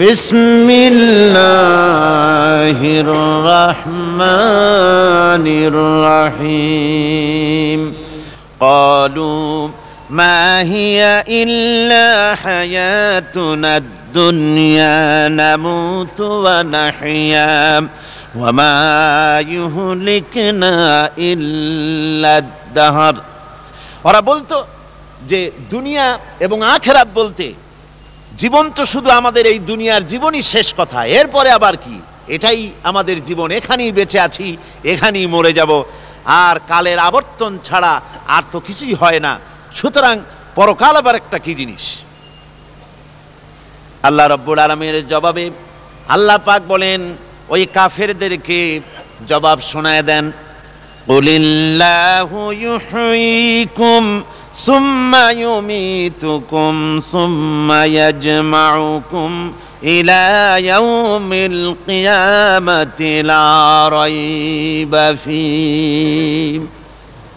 [0.00, 4.32] بسم الله الرحمن
[6.40, 7.94] الرحيم
[8.60, 9.68] قالوا
[10.10, 17.88] ما هي إلا حياتنا الدنيا نموت ونحيا
[18.36, 23.14] وما يهلكنا إلا الدهر
[24.08, 24.56] ওরা বলতো
[25.30, 25.40] যে
[25.72, 26.06] দুনিয়া
[26.44, 27.46] এবং আখেরাত বলতে
[28.36, 31.96] জীবন তো শুধু আমাদের এই দুনিয়ার জীবনই শেষ কথা এরপরে আবার কি
[32.28, 34.46] এটাই আমাদের জীবন এখানেই বেঁচে আছি
[34.84, 35.72] এখানেই মরে যাব
[36.42, 37.92] আর কালের আবর্তন ছাড়া
[38.26, 39.32] আর তো কিছুই হয় না
[39.74, 40.14] সুতরাং
[40.54, 41.84] পরকাল আবার একটা কি জিনিস
[44.02, 45.44] আল্লাহ রব্বুল আলমের জবাবে
[46.08, 47.00] আল্লাহ পাক বলেন
[47.48, 48.58] ওই কাফেরদেরকে
[49.26, 50.24] জবাব শোনায় দেন
[51.08, 54.02] قُلِلَّهُ يُحْيِيكُمْ
[54.65, 56.75] সুম্মা ইউমিতুকুম,
[57.13, 59.31] সুম্মা ইয়াজমাউকুম
[59.95, 60.27] ইলা
[60.67, 63.45] ইয়াউমিল কিয়ামাতি লা
[63.97, 65.05] রাইবা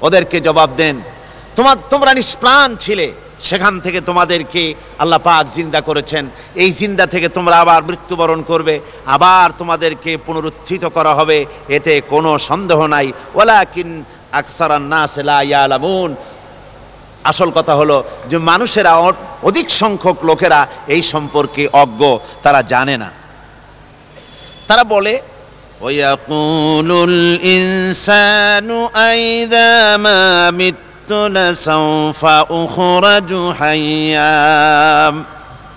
[0.07, 0.97] ওদেরকে জবাব দেন
[1.57, 3.07] তোমার তোমরা নিষ্প্রাণ ছিলে,
[3.49, 4.63] সেখান থেকে তোমাদেরকে
[5.03, 6.25] আল্লাহ পাক জিন্দা করেছেন।
[6.63, 8.75] এই জিন্দা থেকে তোমরা আবার মৃত্যুবরণ করবে,
[9.15, 11.39] আবার তোমাদেরকে পুনরুত্থিত করা হবে,
[11.77, 13.07] এতে কোনো সন্দেহ নাই।
[13.41, 13.89] ওলা কিন
[14.41, 16.11] আকসারান্না সেলা ইয়ালামুন
[17.24, 17.98] আসল কথা হলো
[18.30, 22.02] যে মানুষেরা অ- অধিক সংখ্যক লোকেরা এই সম্পর্কে অজ্ঞ
[22.44, 23.10] তারা জানে না
[24.68, 25.16] তারা বলে
[25.82, 28.68] ويقول الإنسان
[29.06, 30.22] أئذا ما
[30.52, 32.22] مت لسوف
[32.54, 34.34] أخرج حيا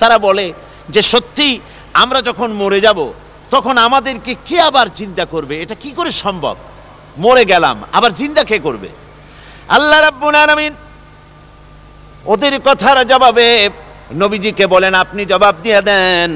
[0.01, 0.47] তারা বলে
[0.89, 1.49] যে সত্যি
[1.95, 2.99] আমরা যখন মরে যাব
[3.51, 6.57] তখন আমাদেরকে কে আবার চিন্তা করবে এটা কি করে সম্ভব
[7.17, 8.89] মরে গেলাম আবার চিন্তা কে করবে
[9.69, 10.73] আল্লাহ রাব্বুল আলামিন
[12.25, 13.49] ওদের কথার জবাবে
[14.15, 16.31] নবীজিকে বলেন আপনি জবাব দিয়ে দেন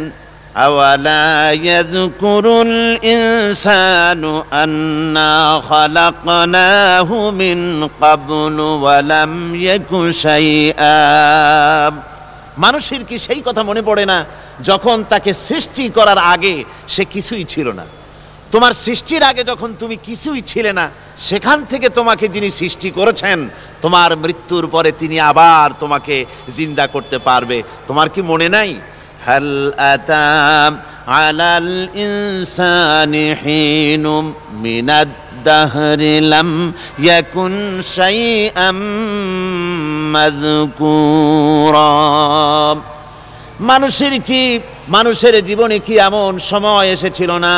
[0.56, 4.22] أولا يذكر الإنسان
[4.54, 10.98] أنا خلقناه من قبل ولم يك شيئا
[12.58, 14.18] মানুষের কি সেই কথা মনে পড়ে না
[14.60, 16.54] যখন তাকে সৃষ্টি করার আগে
[16.88, 17.84] সে কিছুই ছিল না
[18.51, 23.49] তোমার সৃষ্টির আগে যখন তুমি কিছুই ছিলে না, সেখান থেকে তোমাকে যিনি সৃষ্টি করেছেন,
[23.81, 28.75] তোমার মৃত্যুর পরে তিনি আবার তোমাকে জিন্দা করতে পারবে। তোমার কি মনে নাই?
[34.63, 35.09] মিনাদ
[43.62, 44.40] মানুষের কি
[44.88, 47.54] মানুষের জীবনে কি এমন সময় এসেছিল না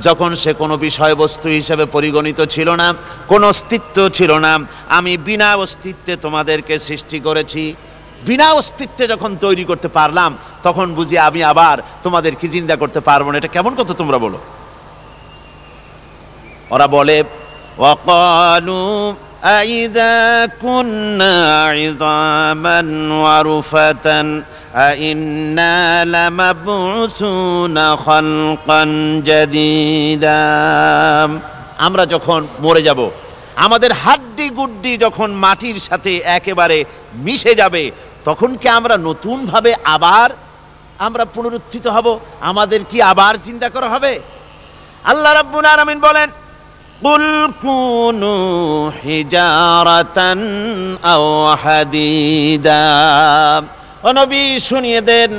[0.00, 2.88] যখন সে কোনো বিষয়বস্তু হিসেবে পরিগণিত ছিল না
[3.28, 4.52] কোনো অস্তিত্ব ছিল না
[4.88, 7.62] আমি বিনা অস্তিত্বে তোমাদেরকে সৃষ্টি করেছি
[8.22, 10.30] বিনা অস্তিত্বে যখন তৈরি করতে পারলাম
[10.62, 14.38] তখন বুঝি আমি আবার তোমাদেরকে জিন্দা করতে পারবো না এটা কেমন কথা তোমরা বলো
[16.70, 17.16] ওরা বলে
[17.78, 21.36] وقالوا أئذا كنا
[21.68, 22.78] عظاما
[23.16, 24.06] ورفة
[24.86, 28.82] أئنا لمبعوثون خلقا
[29.24, 30.42] جديدا
[31.78, 33.00] আমরা যখন মরে যাব
[33.64, 36.78] আমাদের হাড্ডি গুড্ডি যখন মাটির সাথে একেবারে
[37.24, 37.82] মিশে যাবে
[38.24, 40.28] তখন কি আমরা নতুনভাবে আবার
[40.98, 42.06] আমরা পুনরুত্থিত হব
[42.50, 44.12] আমাদের কি আবার চিন্তা করা হবে
[45.04, 46.28] আল্লাহ রাব্বুল আলামিন বলেন
[47.02, 50.18] قل كونوا حجارة
[51.04, 52.86] أو حديدا
[53.62, 53.64] ও
[54.09, 55.31] নবী, শুনিয়ে দেন,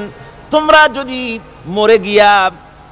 [0.51, 2.51] তোমরা যদি মরে গিয়া,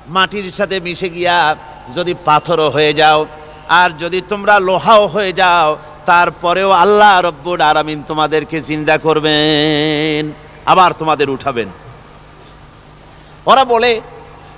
[0.09, 1.57] মাটির সাথে মিশে গিয়া
[1.95, 3.27] যদি পাথরও হয়ে যাও,
[3.69, 5.77] আর যদি তোমরা লোহাও হয়ে যাও,
[6.07, 10.33] তারপরেও আল্লাহ রব্বুল আরামিন তোমাদেরকে চিন্তা করবেন,
[10.67, 11.69] আবার তোমাদের উঠাবেন।
[13.47, 14.01] ওরা বলে,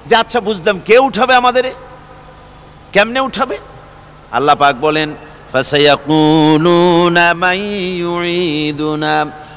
[0.06, 1.64] যে আচ্ছা বুঝলাম, কে উঠাবে আমাদের?
[2.92, 3.56] কেমনে উঠাবে?
[4.32, 5.14] আল্লাহ পাক বলেন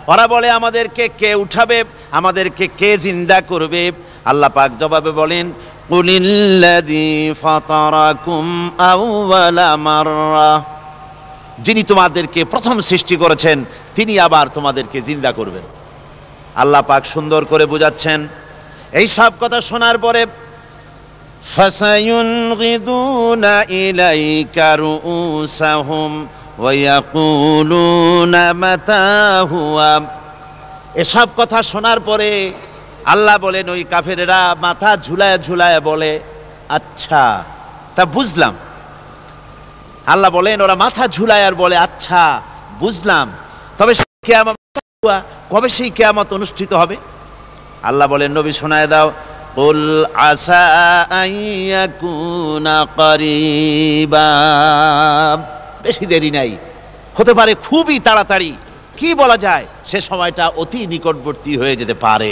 [0.08, 3.92] ওরা বলে আমাদেরকে কে উঠাবে আমাদেরকে কে জিন্দা করবে
[4.25, 5.52] আল্লাহ পাক জবাবে বলেন
[5.90, 10.64] কুলিল্লাযী ফাতারাকুম আউওয়ালা মাররা
[11.58, 13.64] যিনি তোমাদেরকে প্রথম সৃষ্টি করেছেন
[13.94, 15.62] তিনি আবার তোমাদেরকে জিন্দা করবেন
[16.54, 18.28] আল্লাহ পাক সুন্দর করে বুঝাচ্ছেন
[18.92, 20.26] এই সব কথা শোনার পরে
[21.44, 26.44] فسينغضون إليك رؤوسهم ويقولون متى هو
[31.02, 32.31] এসব কথা শোনার পরে
[33.06, 36.12] আল্লাহ বলেন ওই কাফেরেরা মাথা ঝুলায় ঝুলায় বলে
[36.70, 37.22] আচ্ছা
[37.96, 38.54] তা বুঝলাম
[40.06, 42.22] আল্লাহ বলেন ওরা মাথা ঝুলায় আর বলে আচ্ছা
[42.81, 43.26] বুঝলাম
[43.78, 43.92] তবে
[44.25, 44.56] কেয়ামত
[45.50, 46.96] কবে সেই কেয়ামত অনুষ্ঠিত হবে
[47.88, 49.08] আল্লাহ বলেন নবী শোনায় দাও
[49.56, 50.66] قل عسى
[51.12, 51.31] أن
[51.70, 54.31] يكون قريبا
[55.85, 56.51] বেশি দেরি নাই।
[57.17, 58.51] হতে পারে খুবই তাড়াতাড়ি।
[58.99, 62.31] কি বলা যায়, সে সময়টা অতি নিকটবর্তী হয়ে যেতে পারে।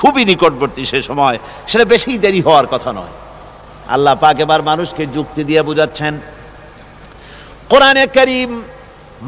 [0.00, 1.36] খুবই নিকটবর্তী সে সময়,
[1.70, 3.14] সেটা বেশি দেরি হওয়ার কথা নয়।
[3.94, 6.14] আল্লাহ পাক এবার মানুষকে যুক্তি দিয়ে বুঝাচ্ছেন,
[7.70, 8.50] কোরআনে করিম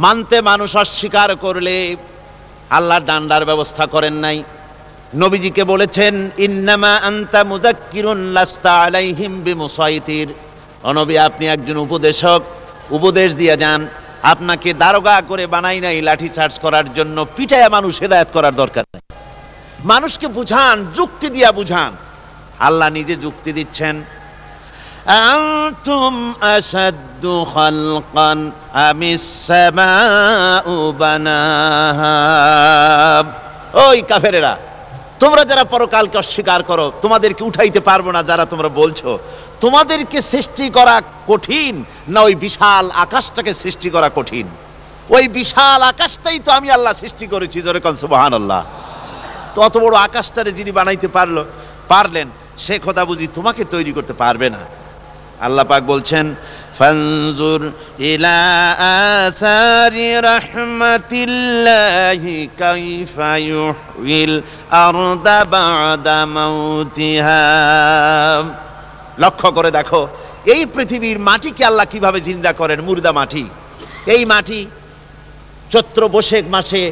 [0.05, 1.76] মানতে মানুষ অস্বীকার করলে
[2.76, 4.38] আল্লাহ ডান্ডার ব্যবস্থা করেন নাই।
[5.23, 6.14] নবীজিকে বলেছেন,
[6.46, 10.28] ইন্নামা আন্তা মুজাক্কিরুন লাস্তা আলাইহিম বিমুসাইতির।
[10.90, 12.43] অনবী, আপনি একজন উপদেশক।
[12.98, 13.81] উপদেশ দিয়ে যান
[14.24, 19.04] আপনাকে দারোগা করে বানাই নাই লাঠি চার্জ করার জন্য পিটায়া মানুষ হেদায়েত করার দরকার নাই
[19.86, 21.92] মানুষকে বুঝান যুক্তি দিয়া বুঝান
[22.60, 23.95] আল্লাহ নিজে যুক্তি দিচ্ছেন
[25.25, 26.13] أنتم
[26.56, 28.31] أشد خلقا
[28.83, 32.16] أم السماء بناها
[33.86, 34.54] ওই কাফেরেরা
[35.22, 39.10] তোমরা যারা পরকালকে অস্বীকার করো তোমাদেরকে উঠাইতে পারবো না যারা তোমরা বলছো
[39.62, 40.97] তোমাদেরকে সৃষ্টি করা
[41.31, 41.75] কঠিন
[42.12, 44.47] না ওই বিশাল আকাশটাকে সৃষ্টি করা কঠিন?
[45.17, 48.62] ওই বিশাল আকাশটাই তো আমি আল্লাহ সৃষ্টি করেছি, জোরে কন সুবহান আল্লাহ
[49.55, 51.37] তো অত বড় আকাশটারে যিনি বানাইতে পারল
[51.93, 52.29] পারলেন,
[52.64, 54.62] সে কথা বুঝি তোমাকে তৈরি করতে পারবে না।
[55.47, 56.26] আল্লাহ পাক বলছেন,
[56.79, 57.62] ফানজুর
[58.12, 58.40] ইলা
[59.25, 64.35] আসারি রাহমাতিল্লাহি কাইফা ইউহিল
[64.87, 67.47] আরদা বাদা মাউতিহা।
[69.23, 70.00] লক্ষ্য করে দেখো,
[70.55, 72.79] এই পৃথিবীর মাটিকে আল্লাহ কীভাবে জিন্দা করেন?
[72.81, 73.45] মুর্দা মাটি।
[74.15, 74.61] এই মাটি
[75.73, 76.83] চৈত্র বৈশাখ মাসে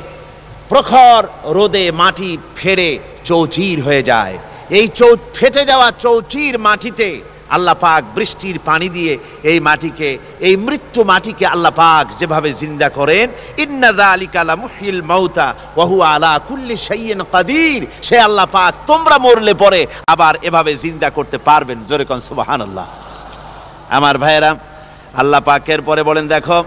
[0.69, 1.23] প্রখর
[1.57, 2.91] রোদে মাটি ফেড়ে
[3.25, 4.35] চৌচির হয়ে যায়।
[4.79, 7.09] এই চৌ, ফেটে যাওয়া চৌচির মাটিতে
[7.57, 9.12] আল্লাহ পাক বৃষ্টির পানি দিয়ে
[9.50, 10.11] এই মাটিকে,
[10.49, 13.26] এই মৃত্যু মাটিকে আল্লাহ পাক যেভাবে জিন্দা করেন
[13.64, 15.47] ইন্নাদা আলী কালা মুহিল মাউতা
[15.81, 19.81] ওহু আলা কুল্লি সাইয়েন কাদির। সে আল্লাহ পাক তোমরা মরলে পরে
[20.14, 22.87] আবার এভাবে জিন্দা করতে পারবেন। জোরে কন সুবাহান আল্লাহ
[23.97, 24.50] আমার ভাইয়েরা,
[25.21, 26.59] আল্লাহ পাকের পরে বলেন, দেখো,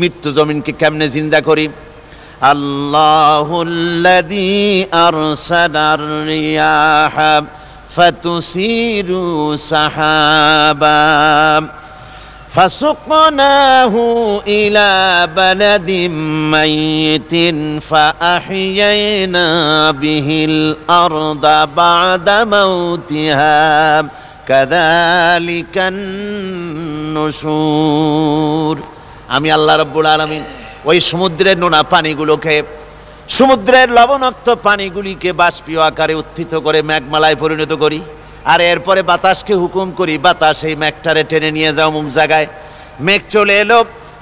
[0.00, 1.64] মৃত্যু জমিনকে কেমনে জিন্দা করি?
[2.52, 4.46] আল্লাহুল্লাযী
[5.06, 7.32] আরসালার রিয়াহা।
[7.95, 9.09] فتثير
[9.55, 11.01] سحابا
[12.49, 13.95] فسقناه
[14.47, 14.89] إلى
[15.35, 15.91] بلد
[16.51, 17.33] ميت
[17.83, 19.47] فأحيينا
[19.91, 21.45] به الأرض
[21.77, 24.05] بعد موتها
[24.47, 25.75] كذلك
[27.11, 28.75] النشور
[29.35, 30.43] আমি আল্লাহ রব্বুল আলমিন
[30.89, 32.55] ওই সমুদ্রের নোনা পানিগুলোকে
[33.34, 38.00] সমুদ্রের লবণাক্ত পানিগুলিকে বাষ্পীয় আকারে উত্থিত করে মেঘমালায় পরিণত করি।
[38.52, 42.46] আর এরপরে বাতাসকে হুকুম করি, বাতাস এই মেঘটারে টেনে নিয়ে যাও মুখ জায়গায়।
[43.06, 43.78] মেঘ চলে এলো।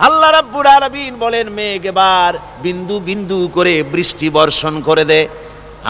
[0.07, 2.33] আল্লাহ রাব্বুল আলামিন বলেন, মেঘ এবার
[2.67, 5.21] বিন্দু বিন্দু করে বৃষ্টি বর্ষণ করে দে।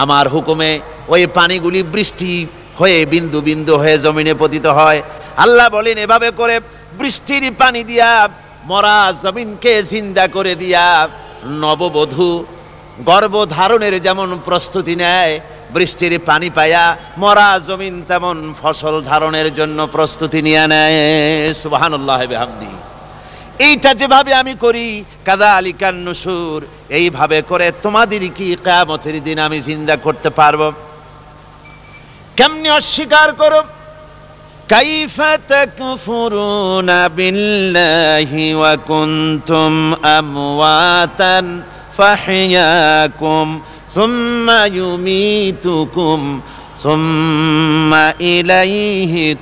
[0.03, 0.71] আমার হুকুমে
[1.13, 2.31] ওই পানিগুলি বৃষ্টি
[2.79, 4.99] হয়ে বিন্দু বিন্দু হয়ে জমিনে পতিত হয়।
[5.43, 6.55] আল্লাহ বলেন, এভাবে করে
[6.99, 8.11] বৃষ্টির পানি দিয়া,
[8.69, 10.85] মরা জমিনকে জিন্দা করে দিয়া,
[11.61, 12.31] নববধূ
[13.08, 15.34] গর্ভধারণের যেমন প্রস্তুতি নেয়
[15.74, 16.84] বৃষ্টির পানি পায়া
[17.18, 20.98] মরা জমিন তেমন ফসল ধারণের জন্য প্রস্তুতি নিয়ে নেয়
[21.62, 22.72] সুবাহান্লাহ বেহামদি
[23.66, 24.86] এইটা যেভাবে আমি করি
[25.26, 26.60] কাদা আলিকান নসুর
[26.98, 30.68] এইভাবে করে তোমাদের কি কেয়ামতের দিন আমি জিন্দা করতে পারবো
[32.38, 33.60] কেমনি অস্বীকার করো
[34.68, 35.16] كيف
[35.48, 39.72] تكفرون بالله وكنتم
[40.18, 41.36] أمواتا
[41.98, 43.46] فحياكم
[43.94, 46.40] ثم يميتكم
[46.78, 49.36] ثم إليه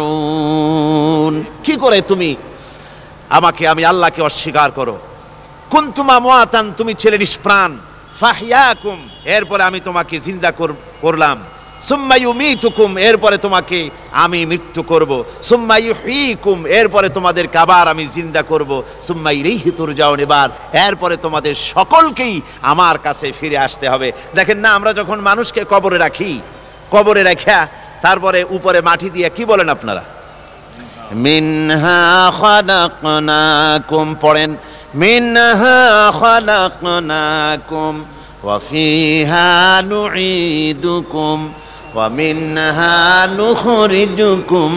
[0.00, 1.34] ترجعون
[1.64, 2.30] কি করে তুমি
[3.30, 4.96] আমাকে আমি আল্লাহকে অস্বীকার করো
[5.70, 7.70] কুন্তুমা মোয়াতান তুমি ছেলে নিষ্প্রাণ
[8.20, 11.36] ফাহিয়াকুম এরপরে আমি তোমাকে জিন্দা কর- করলাম
[11.87, 13.79] সুম্মায়ুমিতুকুম এরপরে তোমাকে
[14.23, 15.11] আমি মৃত্যু করব।
[15.49, 18.71] সুম্মায়ুহিকুম এরপরে তোমাদের কাবার আমি জিন্দা করব।
[19.07, 20.47] সুম্মাইরিহি তুরজাউন, এবার
[20.87, 22.35] এরপরে তোমাদের সকলকেই
[22.71, 26.31] আমার কাছে ফিরে আসতে হবে। দেখেন না, আমরা যখন মানুষকে কবরে রাখি,
[26.93, 27.59] কবরে রাখা,
[28.05, 30.03] তারপরে উপরে মাটি দিয়ে কি বলেন আপনারা?
[31.25, 32.01] মিনহা
[32.39, 34.51] খালাকনাকুম, পড়েন,
[35.01, 35.79] মিনহা
[36.19, 37.93] খালাকনাকুম,
[38.43, 39.49] ওয়া ফিহা
[39.91, 41.39] নুঈদুকুম।
[41.94, 44.72] ومنها نخرجكم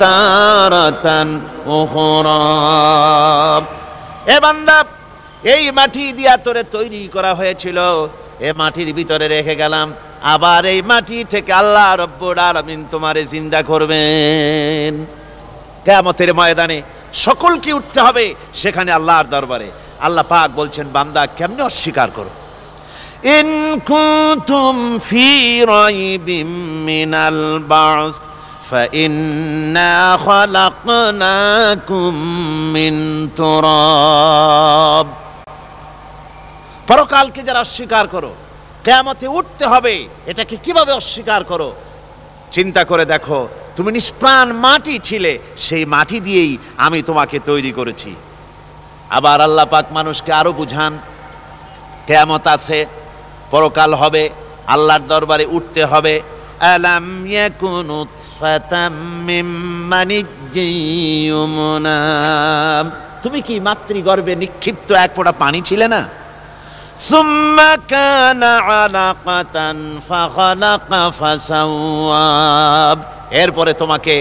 [0.00, 1.06] تارة
[1.72, 2.42] أخرى
[4.28, 4.76] এ বান্দা
[5.44, 7.78] এই মাটি দিয়া তোরে তৈরি করা হয়েছিল
[8.40, 9.86] এ মাটির ভিতরে রেখে গেলাম
[10.34, 14.92] আবার এই মাটি থেকে আল্লাহ রব্বুল আলামিন তোমারে জিন্দা করবেন
[15.84, 16.78] কেয়ামতের ময়দানে
[17.24, 18.24] সকলকে উঠতে হবে
[18.54, 19.68] সেখানে আল্লাহর দরবারে
[20.06, 22.30] আল্লাহ পাক বলছেন বান্দা কেমনে অস্বীকার করো
[23.28, 23.48] ইন
[23.84, 25.28] কুনতুম ফি
[25.66, 26.48] রাইবিম
[26.86, 28.14] মিনাল বাস
[28.70, 32.12] فإنا خلقناكم
[32.74, 32.94] من
[33.36, 35.06] تراب
[36.88, 38.32] পরকালকে যারা অস্বীকার করো
[38.84, 39.94] কেয়ামতে উঠতে হবে
[40.26, 41.68] এটাকে কিভাবে অস্বীকার করো
[42.52, 43.40] চিন্তা করে দেখো
[43.76, 45.32] তুমি নিষ্প্রাণ মাটি ছিলে
[45.66, 46.52] সেই মাটি দিয়েই
[46.86, 48.10] আমি তোমাকে তৈরি করেছি
[49.10, 50.92] আবার আল্লাহ পাক মানুষকে আরো বুঝান
[52.06, 52.78] কেয়ামত আছে
[53.53, 54.23] পরকাল হবে,
[54.73, 56.13] আল্লাহর দরবারে উঠতে হবে।
[63.23, 66.01] তুমি কি মাতৃগর্ভে নিক্ষিপ্ত এক ফোঁটা পানি ছিলে না?
[67.09, 68.53] সুম্মা কানা
[73.41, 74.15] এরপরে তোমাকে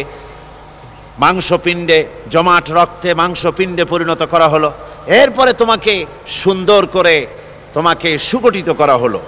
[1.18, 1.98] মাংসপিণ্ডে,
[2.30, 4.68] জমাট রক্তে মাংসপিণ্ডে পরিণত করা হলো।
[5.20, 5.94] এরপরে তোমাকে
[6.40, 7.16] সুন্দর করে
[7.73, 9.19] তোমাকে সুগঠিত করা হলো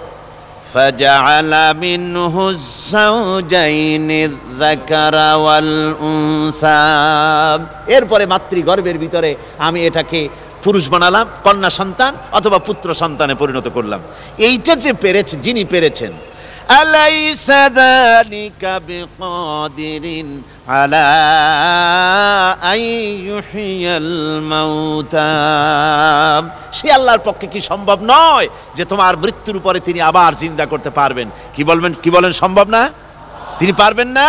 [0.74, 6.82] فجعل منه الزوجين الذكر والأنثى
[7.96, 9.30] এরপরে মাতৃগর্ভের ভিতরে
[9.60, 10.20] আমি এটাকে
[10.64, 14.02] পুরুষ বানালাম কন্যা সন্তান অথবা পুত্র সন্তানে পরিণত করলাম
[14.40, 16.12] এইটা যে পেরেছে যিনি পেরেছেন
[16.72, 20.26] أليس ذلك بقادر
[20.68, 21.06] على
[22.64, 22.80] أن
[23.28, 25.36] يحيي الموتى
[26.72, 31.28] সে আল্লাহর পক্ষে কি সম্ভব নয় যে তোমার মৃত্যুর উপরে তিনি আবার জিন্দা করতে পারবেন
[31.56, 32.82] কি বলবেন কি বলেন সম্ভব না
[33.60, 34.28] তিনি পারবেন না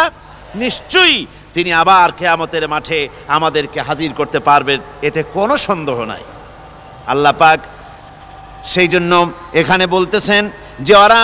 [0.63, 1.19] নিশ্চয়ই
[1.55, 2.99] তিনি আবার কেয়ামতের মাঠে
[3.29, 6.23] আমাদেরকে হাজির করতে পারবেন এতে কোনো সন্দেহ নাই
[7.07, 7.59] আল্লাহ পাক
[8.65, 9.13] সেই জন্য
[9.61, 10.43] এখানে বলতেছেন
[10.81, 11.21] যে ওরা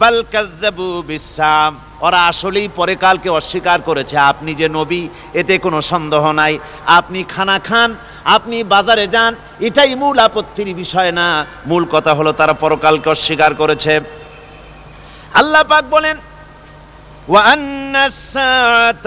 [0.00, 5.02] বাল কাজ্জাবু বিসাম ওরা আসলেই পরে কালকে অস্বীকার করেছে আপনি যে নবী
[5.40, 6.54] এতে কোনো সন্দেহ নাই
[6.98, 7.90] আপনি খানা খান
[8.26, 11.28] আপনি বাজারে যান এটাই মূল আপত্তির বিষয় না
[11.66, 13.92] মূল কথা হলো তারা পরকালকে অস্বীকার করেছে
[15.40, 16.16] আল্লাহ পাক বলেন
[17.28, 19.06] وأن الساعة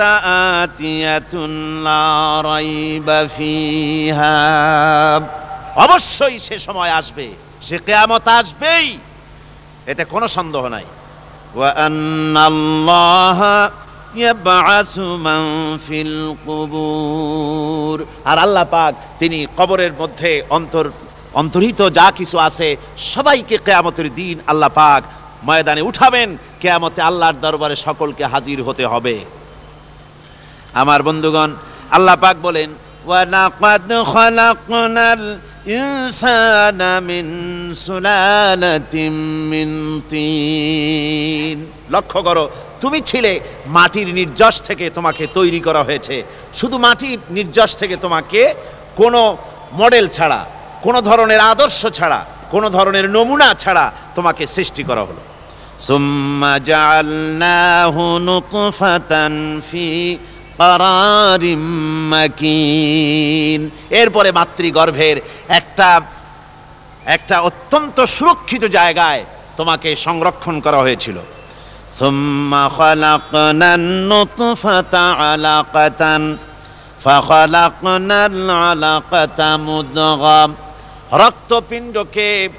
[0.55, 1.34] آتية
[1.79, 4.38] لا ريب فيها
[5.77, 7.27] অবশ্যই সে সময় আসবে
[7.62, 8.88] সে কেয়ামত আসবেই
[9.86, 10.84] এতে কোনো সন্দেহ নাই।
[18.24, 20.90] আর আল্লাহ পাক তিনি কবরের মধ্যে অন্তর
[21.34, 25.02] অন্তর্হিত যা কিছু আছে সবাইকে কেয়ামতের দিন আল্লাহ পাক
[25.44, 26.28] ময়দানে উঠাবেন।
[26.60, 29.24] কেয়ামতে আল্লাহর দরবারে সকলকে হাজির হতে হবে।
[30.74, 31.50] আমার বন্ধুগণ,
[31.90, 32.70] আল্লাহ পাক বলেন,
[33.06, 33.24] ওয়া
[35.66, 37.26] ইনসানা মিন
[37.87, 39.14] সুলালাতিম
[39.50, 39.71] মিন
[40.11, 41.57] তিন
[41.95, 42.45] লক্ষ্য করো,
[42.83, 43.33] তুমি ছিলে
[43.76, 46.16] মাটির নির্যাস থেকে তোমাকে তৈরি করা হয়েছে।
[46.59, 48.42] শুধু মাটির নির্যাস থেকে তোমাকে
[49.00, 49.21] কোনো
[49.81, 50.40] মডেল ছাড়া,
[50.85, 52.21] কোনো ধরনের আদর্শ ছাড়া,
[52.54, 53.85] কোনো ধরনের নমুনা ছাড়া
[54.16, 55.23] তোমাকে সৃষ্টি করা হলো।
[55.88, 59.35] সুম্মা জাআলনাহু নুতফাতান
[59.69, 59.87] ফি
[60.60, 61.43] قرار
[62.13, 65.17] مكين এরপরে মাতৃগর্ভের
[65.50, 65.89] একটা
[67.05, 69.22] একটা অত্যন্ত সুরক্ষিত জায়গায়
[69.57, 71.17] তোমাকে সংরক্ষণ করা হয়েছিল
[72.00, 76.01] ثم خلقنا النطفة علقة
[77.00, 80.39] فخلقنا العلقة مضغة
[81.13, 82.50] রক্তপিণ্ডকে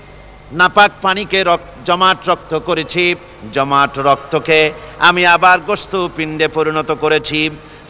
[0.53, 3.05] নাপাক পানিকে রক- জমাট রক্ত করেছি
[3.53, 4.61] জমাট রক্তকে
[4.99, 7.72] আমি আবার গোস্ত পিণ্ডে পরিণত করেছি فكسونا العظام لحما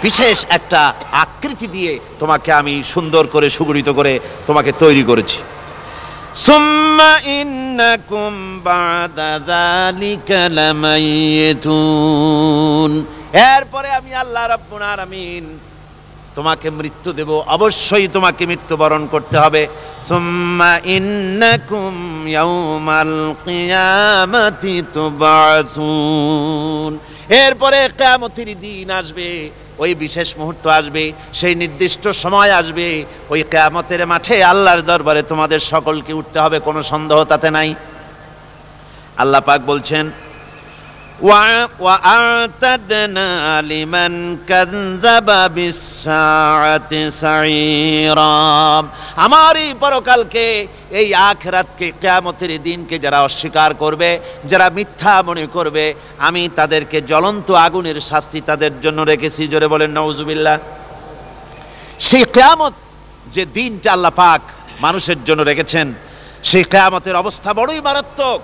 [0.00, 5.40] বিশেষ একটা আকৃতি দিয়ে তোমাকে আমি সুন্দর করে, সুগঠিত করে তোমাকে তৈরি করেছি।
[6.34, 7.18] সুম্মা
[13.32, 15.58] এরপরে আমি আল্লাহ রাব্বুল আলামিন
[16.34, 19.66] তোমাকে মৃত্যু দেব। অবশ্যই তোমাকে মৃত্যুবরণ করতে হবে।
[20.08, 32.08] সুম্মা ইন্নাকুম ইয়াউমাল কিয়ামাতি তুবাসুন। এরপরে কিয়ামতের দিন আসবে। ওই বিশেষ মুহূর্ত আসবে, সেই নির্দিষ্ট
[32.08, 37.74] সময় আসবে, ওই কেয়ামতের মাঠে আল্লাহর দরবারে তোমাদের সকলকে উঠতে হবে, কোনো সন্দেহ তাতে নাই।
[39.16, 40.10] আল্লাহ পাক বলছেন
[41.79, 43.29] وأعتدنا
[43.63, 48.37] لمن كذب بالساعة سعيرا
[49.17, 50.45] আমার এই পরকালকে
[50.91, 54.09] এই আখরাতকে কেয়ামতের দিনকে যারা অস্বীকার করবে
[54.45, 55.85] যারা মিথ্যা মনে করবে
[56.19, 60.57] আমি তাদেরকে জ্বলন্ত আগুনের শাস্তি তাদের জন্য রেখেছি জোরে বলেন নওজুবিল্লাহ
[62.07, 62.73] সেই কেয়ামত
[63.35, 64.41] যে দিনটা আল্লাহ পাক
[64.81, 65.87] মানুষের জন্য রেখেছেন
[66.43, 68.39] সেই কেয়ামতের অবস্থা বড়ই মারাত্মক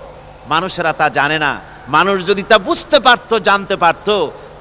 [0.48, 1.52] মানুষেরা তা জানে না
[1.95, 4.15] মানুষ যদি তা বুঝতে পারতো, জানতে পারতো,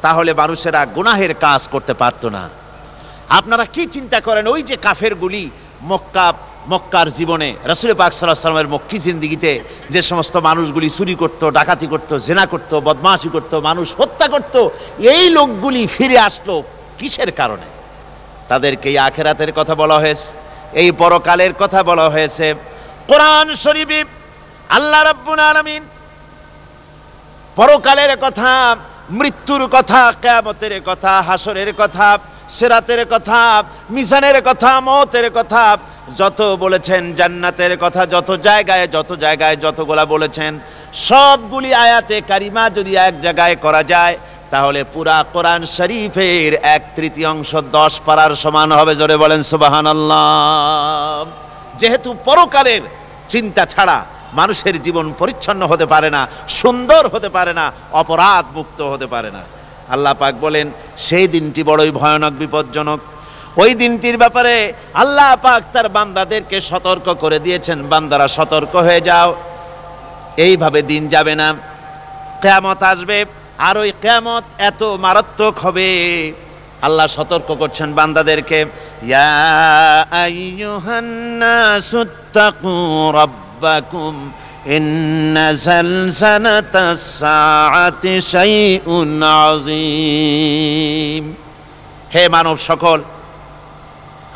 [0.05, 2.45] তাহলে মানুষেরা গুনাহের কাজ করতে পারতো না।
[3.39, 5.45] আপনারা কি চিন্তা করেন, ওই যে কাফেরগুলি
[5.91, 6.27] মক্কা,
[6.73, 9.53] মক্কার জীবনে, রসুল পাক সাল্লাহ সাল্লামের মক্কি জিন্দিগিতে
[9.95, 14.55] যে সমস্ত মানুষগুলি চুরি করত, ডাকাতি করত, জেনা করত, বদমাশি করত, মানুষ হত্যা করত,
[15.15, 16.55] এই লোকগুলি ফিরে আসলো
[16.99, 17.69] কিসের কারণে?
[18.51, 20.29] তাদেরকে এই আখেরাতের কথা বলা হয়েছে,
[20.81, 22.47] এই পরকালের কথা বলা হয়েছে।
[23.11, 23.91] কোরআন শরীফ
[24.77, 25.83] আল্লাহ রাব্বুল আলামিন
[27.59, 28.53] পরকালের কথা,
[29.19, 32.09] মৃত্যুর কথা, কেয়ামতের কথা, হাসরের কথা,
[32.57, 33.41] সেরাতের কথা,
[33.95, 35.65] মিজানের কথা, মতের কথা,
[36.21, 40.53] যত বলেছেন জান্নাতের কথা, যত জায়গায় যত জায়গায় যতগুলা বলেছেন,
[41.09, 44.15] সবগুলি আয়াতে কারিমা যদি এক জায়গায় করা যায়,
[44.53, 49.87] তাহলে পুরা কোরআন শরীফের এক তৃতীয়াংশ দশ পারার সমান হবে, জোরে বলেন সুবাহান
[51.81, 52.83] যেহেতু পরকালের
[53.33, 53.99] চিন্তা ছাড়া
[54.35, 59.43] মানুষের জীবন পরিচ্ছন্ন হতে পারে না, সুন্দর হতে পারে না অপরাধ মুক্ত হতে পারে না।
[59.95, 63.01] আল্লাহ পাক বলেন, সেই দিনটি বড়ই ভয়ানক, বিপজ্জনক।
[63.57, 69.37] ওই দিনটির ব্যাপারে আল্লাহ পাক তার বান্দাদেরকে সতর্ক করে দিয়েছেন, বান্দারা সতর্ক হয়ে যাও।
[70.37, 71.57] এইভাবে দিন যাবে না।
[72.43, 73.25] কেয়ামত আসবে,
[73.59, 75.89] আর ওই কেয়ামত এত মারাত্মক হবে।
[76.83, 78.67] আল্লাহ সতর্ক করছেন বান্দাদেরকে,
[79.03, 79.33] ইয়া
[80.11, 81.11] আইয়ুহান
[81.43, 82.75] নাসু, তাকু
[83.59, 84.15] রাব্বাকুম
[84.77, 91.25] ইন্না জালজালাতাস সাআতি শাইউন আযীম
[92.15, 92.99] হে মানব সকল,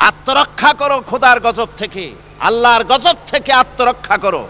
[0.09, 2.05] আত্মরক্ষা করো খোদার গজব থেকে,
[2.47, 4.43] আল্লাহর গজব থেকে আত্মরক্ষা করো।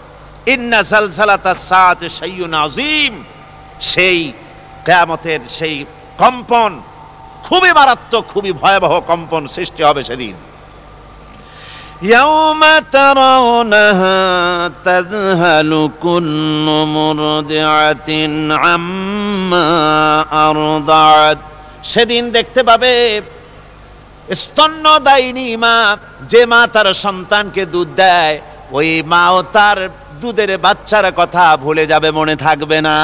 [0.54, 3.14] ইন্না জালজালাতাস সাআতি শাইউন আযীম,
[3.90, 4.18] সেই
[4.86, 5.76] কেয়ামতের সেই
[6.20, 6.72] কম্পন
[7.46, 10.36] খুবই মারাত্মক, খুবই ভয়াবহ কম্পন সৃষ্টি হবে সেদিন।
[12.03, 14.21] يوم ترونها
[14.85, 18.09] تذهل كل مرضعة
[18.55, 19.69] عما
[20.49, 21.39] أرضعت
[21.83, 22.93] সেদিন দেখতে পাবে
[24.35, 25.75] স্তন্যদায়িনী মা
[26.31, 28.35] যে মা তার সন্তানকে দুধ দেয়
[28.71, 29.77] ওই মাও তার
[30.21, 32.95] দুধের বাচ্চার কথা ভুলে যাবে মনে থাকবে না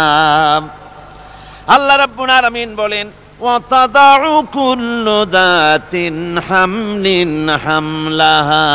[1.68, 3.06] আল্লাহ রাব্বুল আলামিন বলেন
[3.40, 5.94] وتضع كل ذات
[6.48, 7.06] حمل
[7.66, 8.66] حملها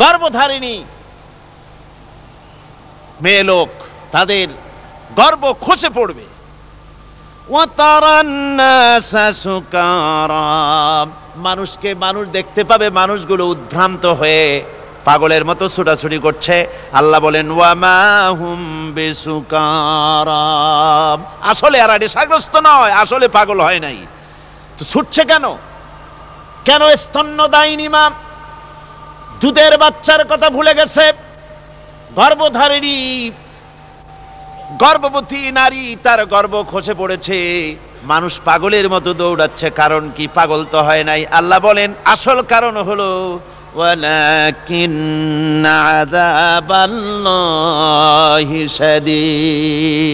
[0.00, 0.76] গর্ভধারিণী
[3.24, 3.68] মেয়ে লোক
[4.12, 4.48] তাদের
[5.18, 6.24] গর্ব খসে পড়বে
[7.48, 9.12] وترى الناس
[9.44, 10.48] سكارى
[11.46, 14.46] মানুষকে মানুষ দেখতে পাবে মানুষগুলো উদ্ভ্রান্ত হয়ে
[15.07, 16.55] পাগলের মতো ছুটাছুটি করছে।
[16.99, 17.97] আল্লাহ বলেন, ওয়ামা
[18.39, 18.61] হুম
[21.51, 23.97] আসলে আর নেশাগ্রস্ত নয়, আসলে পাগল হয় নাই।
[24.77, 25.45] তো ছুটছে কেন?
[26.67, 28.03] কেন স্তন্য স্তন্যদায়িনী মা
[29.41, 31.05] দুধের বাচ্চার কথা ভুলে গেছে?
[32.19, 32.97] গর্ভধারিণী,
[34.83, 37.37] গর্ভবতী নারী, তার গর্ব খসে পড়েছে।
[38.11, 40.25] মানুষ পাগলের মতো দৌড়াচ্ছে, কারণ কি?
[40.37, 43.09] পাগল তো হয় নাই। আল্লাহ বলেন, আসল কারণ হলো
[43.76, 44.92] ولكن
[45.66, 50.12] عذاب الله شديد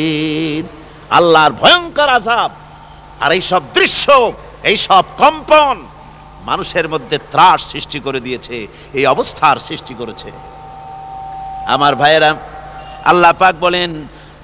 [1.11, 2.51] আল্লাহর ভয়ঙ্কর আযাব
[3.21, 4.07] আর এই সব দৃশ্য
[4.63, 5.77] এই সব কম্পন
[6.45, 8.57] মানুষের মধ্যে ত্রাস সৃষ্টি করে দিয়েছে
[8.95, 10.31] এই অবস্থার সৃষ্টি করেছে
[11.67, 12.31] আমার ভাইয়েরা
[13.05, 13.91] আল্লাহ পাক বলেন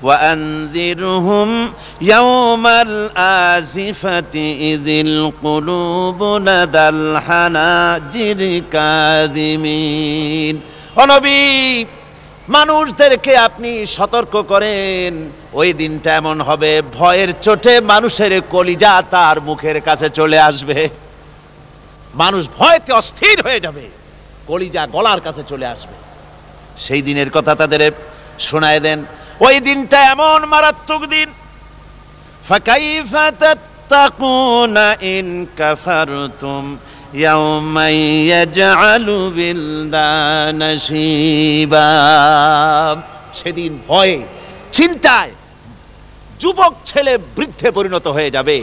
[0.02, 8.40] وأنذرهم يوم الآزفة إذ القلوب لدى الحناجر
[8.72, 10.54] كاذمين
[10.96, 11.40] অনবী
[12.48, 15.12] মানুষদেরকে আপনি সতর্ক করেন
[15.52, 20.78] ওই দিনটা এমন হবে ভয়ের চোটে মানুষের কলিজা তার মুখের কাছে চলে আসবে
[22.14, 23.84] মানুষ ভয়তে অস্থির হয়ে যাবে
[24.48, 25.96] কলিজা গলার কাছে চলে আসবে
[26.84, 27.82] সেই দিনের কথা তাদের
[28.46, 28.98] শোনায় দেন
[29.40, 31.28] ওই দিনটা এমন মারাত্মক দিন
[32.44, 36.64] فكيف تتقون إن كفرتم
[37.16, 37.90] يوما
[38.32, 41.90] يجعل بلدان شيبا
[43.40, 44.18] সেদিন ভয়ে
[44.72, 45.32] চিন্তায়
[46.40, 48.56] যুবক ছেলে বৃদ্ধে পরিণত হয়ে যাবে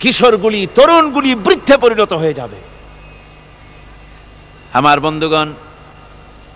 [0.00, 2.60] কিশোরগুলি তরুণগুলি বৃদ্ধে পরিণত হয়ে যাবে
[4.72, 5.48] আমার বন্ধুগণ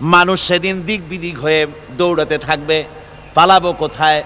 [0.02, 1.66] মানুষ সেদিন দিক বিদিক হয়ে
[1.98, 2.78] দৌড়াতে থাকবে,
[3.36, 4.20] পালাবো কোথায়?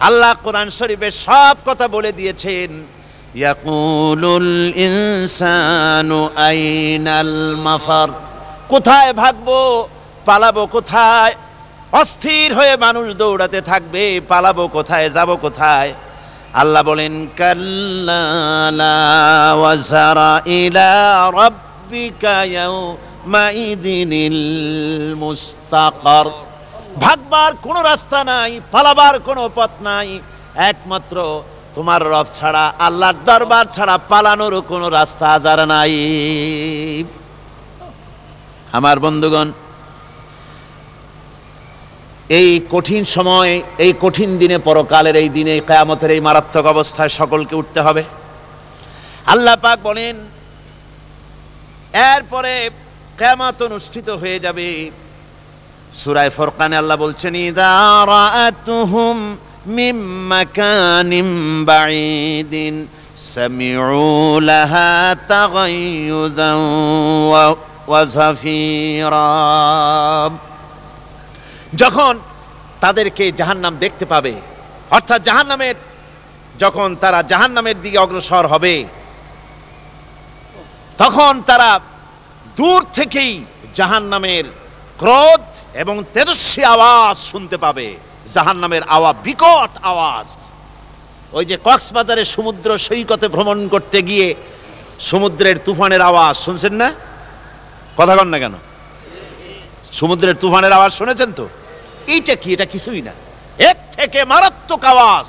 [0.00, 2.70] আল্লাহ কোরআন শরীফে সব কথা বলে দিয়েছেন,
[3.40, 4.50] ইয়াকুলুল
[4.86, 7.34] ইনসানু আইনাল
[7.66, 8.08] মাফার।
[8.68, 9.58] কোথায় ভাগবো?
[10.28, 11.34] পালাবো কোথায়?
[12.00, 15.90] অস্থির হয়ে মানুষ দৌড়াতে থাকবে, পালাবো কোথায়, যাব কোথায়?
[16.60, 18.22] আল্লাহ বলেন, কাল্লা
[19.60, 20.92] ওয়াজারা ইলা
[21.40, 23.09] রাব্বিকা ইয়াউমাইদিনিল
[25.22, 26.26] মুস্তাকার
[27.04, 30.08] ভাগবার কোনো রাস্তা নাই, পালাবার কোনো পথ নাই,
[30.70, 31.16] একমাত্র
[31.74, 35.94] তোমার রব ছাড়া, আল্লাহর দরবার ছাড়া পালানোর কোনো রাস্তা আজার নাই।
[38.78, 39.48] আমার বন্ধুগণ,
[42.40, 43.52] এই কঠিন সময়,
[43.84, 48.02] এই কঠিন দিনে, পরকালের এই দিনে, কেয়ামতের এই মারাত্মক অবস্থায় সকলকে উঠতে হবে।
[49.32, 50.16] আল্লাহ পাক বলেন,
[52.12, 52.54] এরপরে
[53.20, 54.68] কেয়ামত অনুষ্ঠিত হয়ে যাবে।
[56.00, 57.34] সুরায় ফরকানে আল্লাহ বলছেন
[71.82, 72.14] যখন
[72.80, 74.34] তাদেরকে জাহান্নাম দেখতে পাবে,
[74.96, 75.76] অর্থাৎ জাহান্নামের,
[76.62, 78.74] যখন তারা জাহান্নামের দিকে অগ্রসর হবে,
[80.98, 81.70] তখন তারা
[82.60, 83.44] দূর থেকেই
[83.74, 84.44] জাহান্নামের
[84.98, 85.40] ক্রোধ
[85.74, 87.96] এবং তেজস্বী আওয়াজ শুনতে পাবে।
[88.34, 90.36] জাহান্নামের আওয়াজ বিকট আওয়াজ।
[91.32, 94.34] ওই যে কক্সবাজারে সমুদ্র সৈকতে ভ্রমণ করতে গিয়ে
[95.00, 96.92] সমুদ্রের তুফানের আওয়াজ শুনছেন না?
[97.96, 98.54] কথা কন না কেন?
[99.92, 101.48] সমুদ্রের তুফানের আওয়াজ শুনেছেন তো?
[102.06, 102.52] এইটা কি?
[102.52, 103.12] এটা কিছুই না।
[103.58, 105.26] এক থেকে মারাত্মক আওয়াজ।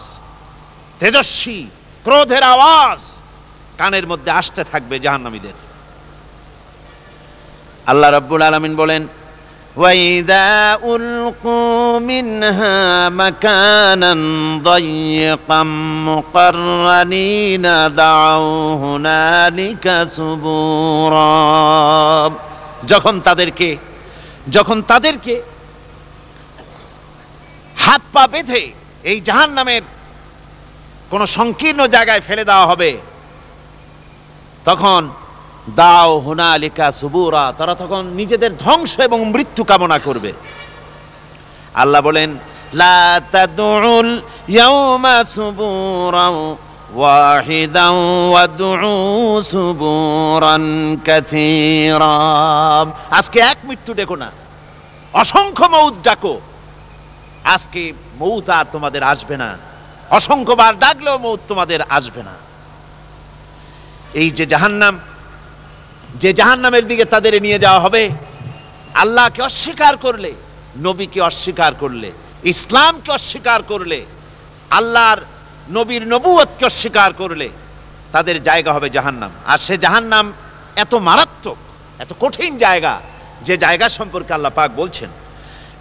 [1.00, 1.66] তেজস্বী,
[2.04, 3.18] ক্রোধের আওয়াজ
[3.78, 5.71] কানের মধ্যে আসতে থাকবে জাহান্নামীদের।
[7.91, 9.03] আল্লাহ রাব্বুল আলামিন বলেন
[9.77, 14.13] وإذا ألقوا منها مكانا
[14.63, 15.63] ضيقا
[16.09, 21.27] مقرنين دعوا هنالك ثبورا
[22.87, 23.71] যখন তাদেরকে
[24.49, 25.35] যখন তাদেরকে
[27.77, 28.63] হাত পা বেঁধে
[29.05, 29.83] এই জাহান নামের
[31.11, 32.91] কোন সংকীর্ণ জায়গায় ফেলে দেওয়া হবে
[34.65, 35.01] তখন
[35.75, 40.31] দাও হুনালিকা সুবুরা তারা তখন নিজেদের ধ্বংস এবং মৃত্যু কামনা করবে
[41.75, 42.31] আল্লাহ বলেন
[42.73, 42.99] লা
[43.35, 44.09] তাদউল
[44.49, 46.27] ইয়াউমা সুবুরা
[46.95, 47.89] واحدا
[48.35, 50.57] وادعوا ثبورا
[51.05, 52.17] كثيرا
[53.11, 54.29] আজকে এক মৃত্যু ডেকো না
[55.15, 56.35] অসংখ্য মৌত ডাকো
[57.55, 57.83] আজকে
[58.19, 59.51] মৌত আর তোমাদের আসবে না
[60.11, 62.35] অসংখ্যবার ডাকলেও মৌত তোমাদের আসবে না
[64.15, 64.95] এই যে জাহান্নাম
[66.22, 68.10] যে জাহান্নামের দিকে তাদের নিয়ে যাওয়া হবে,
[68.94, 70.32] আল্লাহকে অস্বীকার করলে,
[70.78, 72.12] নবীকে অস্বীকার করলে,
[72.44, 74.06] ইসলামকে অস্বীকার করলে,
[74.72, 75.20] আল্লাহর
[75.70, 77.50] নবীর নবুয়তকে অস্বীকার করলে,
[78.12, 80.34] তাদের জায়গা হবে জাহান্নাম। আর সে জাহান্নাম
[80.76, 81.58] এত মারাত্মক,
[82.00, 83.02] এত কঠিন জায়গা,
[83.48, 85.10] যে জায়গা সম্পর্কে আল্লাহ পাক বলছেন,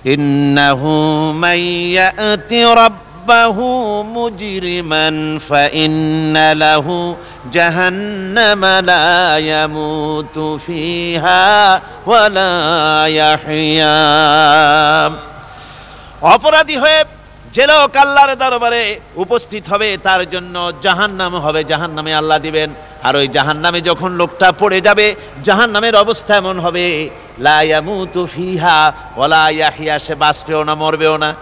[0.04, 0.90] ইন্নাহু
[1.32, 7.14] মাইয়াতি রাব্বাহু মুজরিমান ফাইন্না লাহু
[7.50, 15.10] জাহান্নামা লা ইয়ামুতু ফিহা ওয়া লা ইয়াহইয়া
[16.22, 17.04] অপরাধী হয়ে
[17.52, 22.70] যে লোক আল্লাহর দরবারে উপস্থিত হবে, তার জন্য জাহান জাহান্নাম হবে। জাহান্নামে আল্লাহ দিবেন।
[23.02, 29.50] আর ওই জাহান্নামে যখন লোকটা পড়ে যাবে, জাহান্নামের অবস্থা এমন হবে, লা ইয়ামুতু ফিহা ওয়ালা
[29.50, 31.34] ইয়াহিয়া। সে বাঁচবেও না, মরবেও না।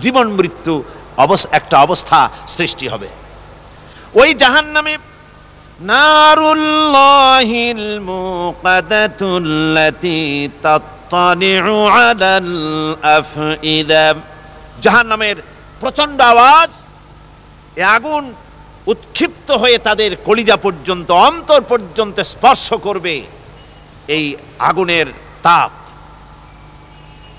[0.00, 0.82] জীবন মৃত্যু।
[1.58, 2.18] একটা অবস্থা
[2.56, 3.08] সৃষ্টি হবে।
[4.20, 4.30] ওই
[5.80, 10.18] নারুল্লাহিল মুকাদাতুল্লাতি
[10.64, 12.52] তাত্তালিউ আলাল
[13.18, 14.04] আফইদা
[14.84, 15.36] জাহান্নামের
[15.80, 16.70] প্রচণ্ড আওয়াজ,
[17.80, 18.24] এ আগুন
[18.92, 23.14] উৎক্ষিপ্ত হয়ে তাদের কলিজা পর্যন্ত, অন্তর পর্যন্ত স্পর্শ করবে।
[24.16, 24.24] এই
[24.58, 25.06] আগুনের
[25.46, 25.70] তাপ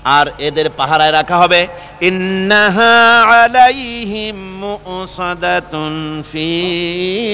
[0.04, 1.66] আর এদের পাহারায় রাখা হবে।
[2.00, 4.36] ইন্নাহা আলাইহিম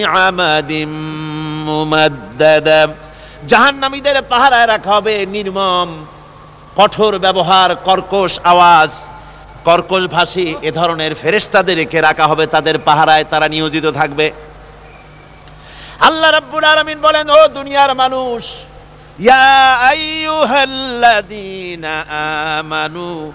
[0.07, 0.93] আমাদিম
[4.31, 6.07] পাহারায় রাখা হবে নির্মম,
[6.77, 8.91] কঠোর ব্যবহার, কর্কশ আওয়াজ।
[9.65, 14.33] কর্কশ ভাষী এ ধরনের ফেরেশতাদেরকে রাখা হবে তাদের পাহারায়, তারা নিয়োজিত থাকবে।
[16.01, 18.43] আল্লাহ রাব্বুল আলামিন বলেন, ও দুনিয়ার মানুষ
[19.19, 19.49] ইয়া
[19.93, 21.93] আইয়ুহাল্লাযীনা
[22.59, 23.33] আমানু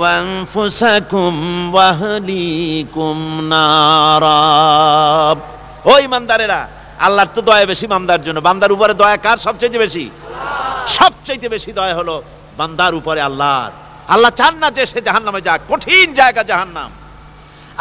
[0.00, 1.34] ওয়ানফুসাকুম
[1.74, 3.16] ওয়াহলিকুম
[3.52, 4.42] নারা।
[5.90, 6.60] ও ইমানদারেরা,
[7.06, 10.04] আল্লাহর তো দয়া বেশি বান্দার জন্য। বান্দার উপরে দয়া কার সবচেয়ে বেশি?
[10.98, 12.22] সবচেয়ে বেশি দয়া হলো
[12.58, 13.72] বান্দার উপরে আল্লাহর।
[14.14, 16.90] আল্লাহ চান না যে সে জাহান্নামে যাক, কঠিন জায়গা জাহান্নাম।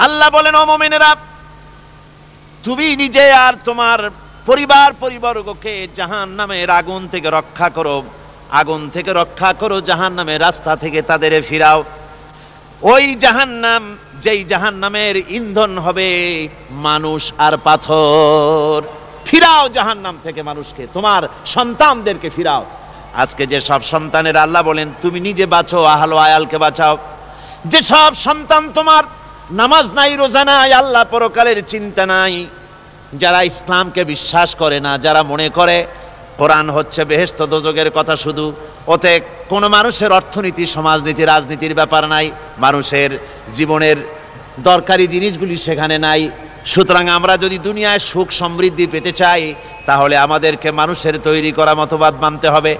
[0.05, 1.15] আল্লাহ বলেন, ও মোমেনেরা,
[2.63, 3.99] তুমি নিজে আর তোমার
[4.45, 8.03] পরিবার পরিবর্গকে জাহান নামের আগুন থেকে রক্ষা করো।
[8.51, 11.83] আগুন থেকে রক্ষা করো জাহান নামের রাস্তা থেকে তাদের ফিরাও।
[12.81, 16.09] ওই জাহান্নাম, যেই জাহান্নামের ইন্ধন হবে
[16.71, 18.81] মানুষ আর পাথর।
[19.25, 22.65] ফিরাও জাহান্নাম থেকে মানুষকে, তোমার সন্তানদেরকে ফিরাও।
[23.15, 26.97] আজকে যে সব সন্তানের আল্লাহ বলেন, তুমি নিজে বাঁচো, আহালো আয়ালকে বাঁচাও।
[27.65, 29.03] যে সব সন্তান তোমার,
[29.51, 32.47] নামাজ নাই, রোজা নাই, আল্লাহ পরকালের চিন্তা নাই।
[33.13, 35.77] যারা ইসলামকে বিশ্বাস করে না, যারা মনে করে
[36.37, 38.53] কোরআন হচ্ছে বেহেস্ত দোজগের কথা শুধু
[38.87, 43.19] ওতে কোনো মানুষের অর্থনীতি, সমাজনীতি, রাজনীতির ব্যাপার নাই, মানুষের
[43.53, 43.97] জীবনের
[44.59, 46.29] দরকারি জিনিসগুলি সেখানে নাই।
[46.65, 49.53] সুতরাং আমরা যদি দুনিয়ায় সুখ সমৃদ্ধি পেতে চাই,
[49.85, 52.77] তাহলে আমাদেরকে মানুষের তৈরি করা মতবাদ মানতে হবে।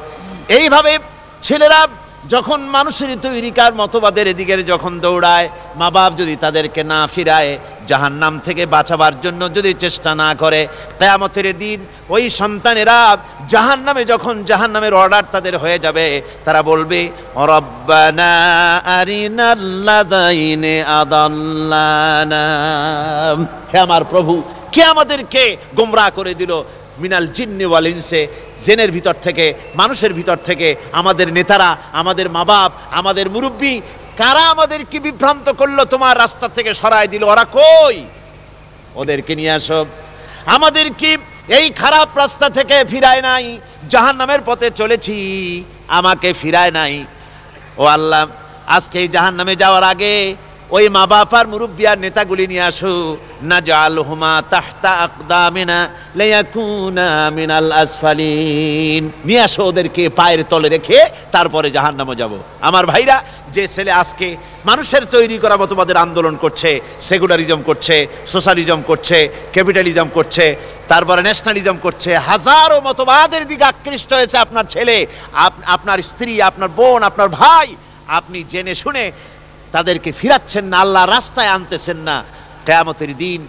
[0.48, 1.00] এইভাবে
[1.44, 1.88] ছেলেরা
[2.34, 5.48] যখন মানুষের তৈরিকার মতবাদের এদিকে যখন দৌড়ায়,
[5.80, 7.52] মা বাপ যদি তাদেরকে না ফিরায়,
[7.90, 10.62] জাহান্নাম থেকে বাঁচাবার জন্য যদি চেষ্টা না করে,
[11.00, 11.80] কেয়ামতের দিন
[12.16, 12.98] ওই সন্তানেরা
[13.54, 16.06] জাহান্নামে যখন জাহান্নামের অর্ডার তাদের হয়ে যাবে,
[16.46, 17.00] তারা বলবে
[23.72, 24.34] হে আমার প্রভু,
[24.74, 25.44] কে আমাদেরকে
[25.78, 26.54] গোমরা করে দিল?
[27.04, 28.22] মিনাল জিন্নি ওয়াল ইনসে,
[28.66, 30.68] জেনের ভিতর থেকে, মানুষের ভিতর থেকে,
[31.00, 31.70] আমাদের নেতারা,
[32.02, 33.74] আমাদের মা বাপ আমাদের মুরব্বী,
[34.20, 37.24] কারা আমাদেরকে বিভ্রান্ত করল তোমার রাস্তা থেকে সরায় দিল?
[37.24, 37.98] ওরা কই?
[39.02, 39.80] ওদেরকে নিয়ে আসো।
[40.56, 41.12] আমাদের কি
[41.58, 43.46] এই খারাপ রাস্তা থেকে ফিরায় নাই
[43.90, 45.18] জাহান নামের পথে চলেছি,
[46.00, 46.94] আমাকে ফিরায় নাই।
[47.82, 48.24] ও আল্লাহ,
[48.76, 50.14] আজকে এই জাহান নামে যাওয়ার আগে
[50.72, 59.12] ওই মা বাপার মুরব্বিয়ার নেতাগুলি নিয়ে আসো। না জাল হুমা তাহতা আকদামিনা লায়াকুনা মিনাল আসফালিন।
[59.26, 65.06] নিয়ে আসো ওদেরকে পায়ের তলে রেখে তারপরে জাহান্নামে যাব। আমার ভাইরা, যে ছেলে আজকে মানুষের
[65.06, 70.56] তৈরি করা মতবাদের আন্দোলন করছে, সেকুলারিজম করছে, সোশ্যালিজম করছে, ক্যাপিটালিজম করছে,
[70.88, 77.04] তারপরে ন্যাশনালিজম করছে, হাজারো মতবাদের দিকে আকৃষ্ট হয়েছে আপনার ছেলে, আপ- আপনার স্ত্রী, আপনার বোন,
[77.04, 77.76] আপনার ভাই।
[78.08, 79.12] আপনি জেনে শুনে
[79.74, 82.18] তাদেরকে ফিরাচ্ছেন না, আল্লাহ রাস্তায় আনতেছেন না।
[82.68, 83.40] কেয়ামতের দিন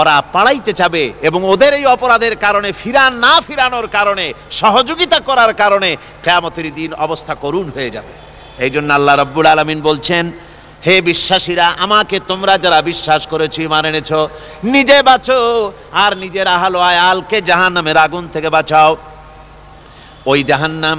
[0.00, 4.26] ওরা পাড়াইতে যাবে এবং ওদের এই অপরাধের কারণে ফিরান না ফিরানোর কারণে,
[4.60, 5.90] সহযোগিতা করার কারণে
[6.24, 8.12] কেয়ামতের দিন অবস্থা করুণ হয়ে যাবে।
[8.64, 10.24] এই জন্য আল্লাহ রব্বুল আলমিন বলছেন,
[10.86, 14.10] হে বিশ্বাসীরা, আমাকে তোমরা যারা বিশ্বাস করেছি মানে এনেছ,
[14.74, 15.38] নিজে বাঁচো
[16.04, 18.92] আর নিজের আহাল আয়ালকে জাহান্নামের আগুন থেকে বাঁচাও।
[20.30, 20.98] ওই জাহান্নাম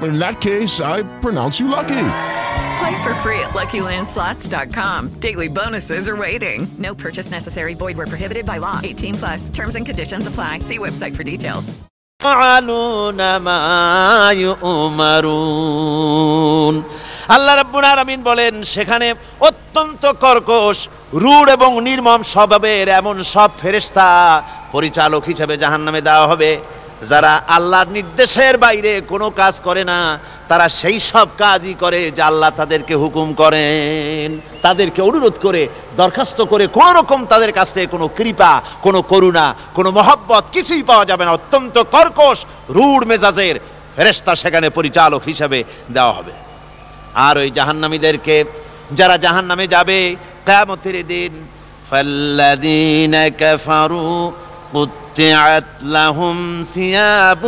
[0.00, 2.06] in that case, I pronounce you lucky.
[2.78, 5.20] Play for free at LuckyLandSlots.com.
[5.20, 6.66] Daily bonuses are waiting.
[6.78, 7.74] No purchase necessary.
[7.74, 8.80] Void were prohibited by law.
[8.82, 9.48] 18 plus.
[9.50, 10.60] Terms and conditions apply.
[10.60, 11.72] See website for details.
[17.34, 19.08] আল্লাহ রাব্বুল আলামিন বলেন সেখানে
[19.48, 20.76] অত্যন্ত কর্কশ
[21.24, 24.08] রূঢ় এবং নির্মম স্বভাবের এমন সব ফেরেশতা
[24.72, 26.50] পরিচালক হিসেবে জাহান্নামে দেওয়া হবে
[27.10, 29.98] যারা আল্লাহর নির্দেশের বাইরে কোনো কাজ করে না,
[30.50, 34.28] তারা সেই সব কাজই করে যা আল্লাহ তাদেরকে হুকুম করেন।
[34.64, 35.62] তাদেরকে অনুরোধ করে,
[36.00, 38.52] দরখাস্ত করে কোনো রকম তাদের কাছ থেকে কোনো কৃপা,
[38.86, 42.38] কোনো করুণা, কোনো মহব্বত কিছুই পাওয়া যাবে না। অত্যন্ত কর্কশ,
[42.76, 43.56] রূঢ় মেজাজের
[43.96, 45.58] ফেরেশতা সেখানে পরিচালক হিসাবে
[45.94, 46.34] দেওয়া হবে।
[47.26, 48.36] আর ওই জাহান্নামীদেরকে,
[48.98, 49.98] যারা জাহান্নামে যাবে,
[50.46, 51.32] কিয়ামতের দিন
[53.40, 54.04] কাফারু
[55.13, 57.45] قطعت لهم ثياب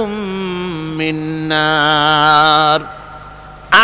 [0.99, 1.15] من
[1.49, 2.81] نار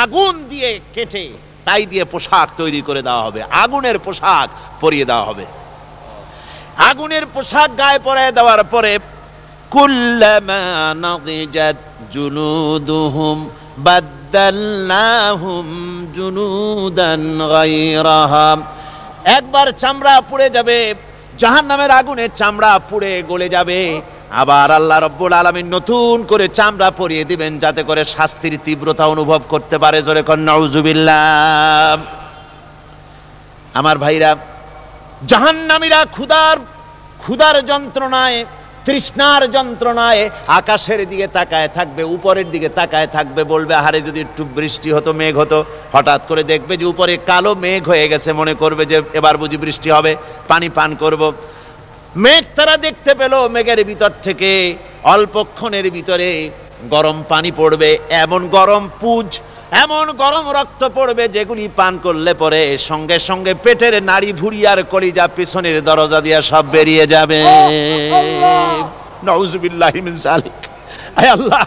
[0.02, 1.24] আগুন দিয়ে কেটে
[1.66, 4.48] তাই দিয়ে পোশাক তৈরি করে দেওয়া হবে আগুনের পোশাক
[4.82, 5.46] পরিয়ে দেওয়া হবে
[6.90, 8.94] আগুনের পোশাক গায়ে পরায় দেওয়ার পরে
[9.72, 10.62] কুল্লামা
[11.04, 11.78] নাদিজাত
[12.14, 13.38] জুনুদুহুম
[13.86, 15.68] বাদ্দালনাহুম
[16.18, 18.50] জুনুদান গায়রাহা
[19.38, 20.78] একবার চামড়া পুড়ে যাবে
[21.41, 23.81] জাহান্নামের আগুনে চামড়া পুড়ে গলে যাবে।
[24.43, 29.77] আবার আল্লাহ রব্বুল আলমী নতুন করে চামড়া পরিয়ে দিবেন যাতে করে শাস্তির তীব্রতা অনুভব করতে
[29.83, 31.23] পারে। জোরে কন্যাউজুবিল্লাহ
[33.81, 34.31] আমার ভাইরা,
[35.31, 36.57] জাহান্নামীরা ক্ষুদার
[37.23, 38.39] ক্ষুদার যন্ত্রণায়
[38.87, 40.23] তৃষ্ণার যন্ত্রণায়
[40.61, 45.35] আকাশের দিকে তাকায় থাকবে, উপরের দিকে তাকায় থাকবে বলবে, আহারে, যদি একটু বৃষ্টি হতো, মেঘ
[45.43, 45.59] হতো।
[45.95, 49.89] হঠাৎ করে দেখবে যে উপরে কালো মেঘ হয়ে গেছে, মনে করবে যে এবার বুঝি বৃষ্টি
[49.97, 50.13] হবে,
[50.51, 51.23] পানি পান করব।
[52.25, 54.51] মেঘ তারা দেখতে পেল, মেঘের ভিতর থেকে
[55.15, 56.29] অল্পক্ষণের ভিতরে
[56.95, 57.91] গরম পানি পড়বে,
[58.25, 59.29] এমন গরম পুজ
[59.81, 65.27] এমন গরম রক্ত পড়বে যেগুলি পান করলে পরে সঙ্গে সঙ্গে পেটের নাড়ি ভুড়ি আর কলিজা
[65.37, 67.41] পিছনের দরজা দিয়া সব বেরিয়ে যাবে।
[71.35, 71.65] আল্লাহ।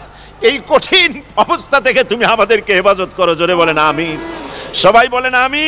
[0.48, 1.10] এই কঠিন
[1.44, 4.08] অবস্থা থেকে তুমি আমাদেরকে হেফাজত করো জোরে বলেন আমি
[4.84, 5.66] সবাই বলেন আমি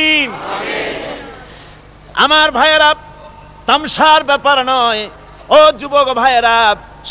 [2.24, 2.90] আমার ভাইয়েরা
[3.68, 5.02] তামসার ব্যাপার নয়।
[5.56, 6.54] ও যুবক ভাইয়েরা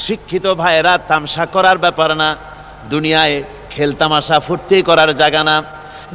[0.05, 2.29] শিক্ষিত ভাইয়েরা তামসা করার ব্যাপার না।
[2.93, 3.37] দুনিয়ায়
[3.76, 5.56] খেল তামাশা ফুর্তি করার জায়গা না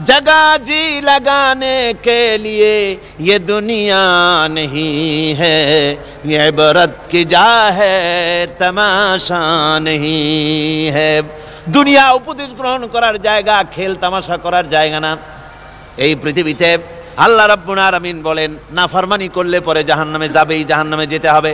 [0.01, 2.73] जगह जी लगाने के लिए
[3.19, 4.01] ये दुनिया
[4.49, 5.57] नहीं है
[6.23, 9.41] ये इबरत की जा है तमाशा
[9.79, 11.11] नहीं है
[11.69, 15.11] দুনিয়া উপদেশ গ্রহণ করার জায়গা খেল তামাশা করার জায়গা না
[15.97, 16.69] এই পৃথিবীতে
[17.17, 21.53] আল্লাহ রাব্বুল আলামিন বলেন নাফরমানি করলে পরে জাহান্নামে যাবেই জাহান্নামে যেতে হবে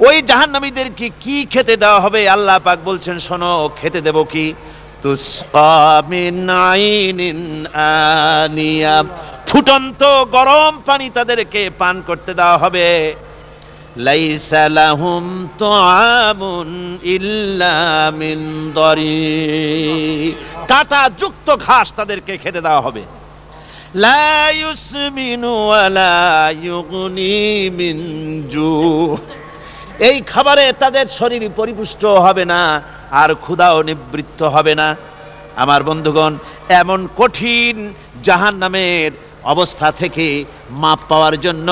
[0.00, 4.44] ওই জাহান্নামীদেরকে কি খেতে দেওয়া হবে আল্লাহ পাক বলছেন শোনো খেতে দেব কি
[9.47, 10.01] ফুটন্ত
[10.35, 12.87] গরম পানি তাদেরকে পান করতে দেওয়া হবে।
[14.07, 15.23] লাইসা লাহুম
[15.59, 16.69] তুআমুন
[17.15, 17.77] ইল্লা
[18.19, 18.39] মিন
[18.73, 20.33] দরি।
[20.67, 23.03] কাটা যুক্ত ঘাস তাদেরকে খেতে দেওয়া হবে।
[23.95, 26.15] লা ইউসমিনু ওয়ালা
[27.79, 27.97] মিন
[28.53, 28.71] জু।
[30.05, 32.61] এই খাবারে তাদের শরীর পরিপুষ্ট হবে না,
[33.21, 34.87] আর ক্ষুধাও নিবৃত্ত হবে না।
[35.63, 36.33] আমার বন্ধুগণ,
[36.81, 37.75] এমন কঠিন
[38.27, 39.11] জাহান নামের
[39.53, 40.27] অবস্থা থেকে
[40.81, 41.69] মাপ পাওয়ার জন্য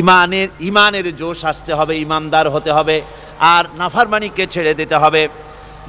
[0.00, 2.96] ইমানের ইমানের জোশ আসতে হবে, ইমানদার হতে হবে,
[3.54, 5.22] আর নাফারমানিকে ছেড়ে দিতে হবে।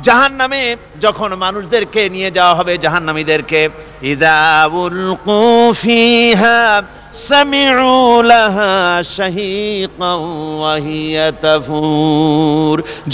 [0.06, 0.64] জাহান নামে
[1.06, 3.62] যখন মানুষদেরকে নিয়ে যাওয়া হবে, জাহান্নামীদেরকে
[4.14, 4.98] ইদাউল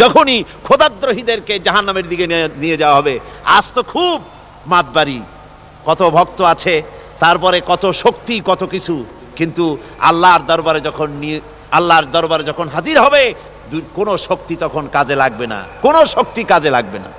[0.02, 2.26] যখনই খোদাদ্রোহীদেরকে জাহান্নামের দিকে
[2.64, 4.22] নিয়ে যাওয়া হবে, আজ তো খুব
[4.68, 5.20] মাতবাড়ি।
[5.86, 6.84] কত ভক্ত আছে,
[7.20, 9.06] তারপরে কত শক্তি, কত কিছু।
[9.36, 11.10] কিন্তু আল্লাহর দরবারে যখন
[11.72, 13.34] আল্লাহর দরবারে যখন হাজির হবে
[13.96, 17.12] কোনো শক্তি তখন কাজে লাগবে না। কোনো শক্তি কাজে লাগবে না।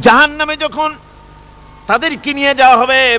[0.00, 0.90] জাহান নামে যখন
[1.86, 3.18] তাদেরকে নিয়ে যাওয়া হবে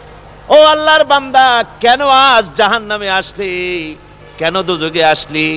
[0.55, 1.47] ও আল্লাহর বান্দা,
[1.83, 3.53] কেন আজ জাহান্নামে আসলি?
[4.39, 5.47] কেন দুযোগে আসলি?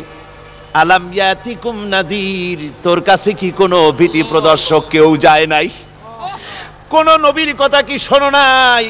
[0.80, 5.68] আলাম ইয়াতিকুম নাজির তোর কাছে কি কোনো ভীতি প্রদর্শক কেউ যায় নাই?
[6.92, 8.84] কোন নবীর কথা কি শোনো নাই?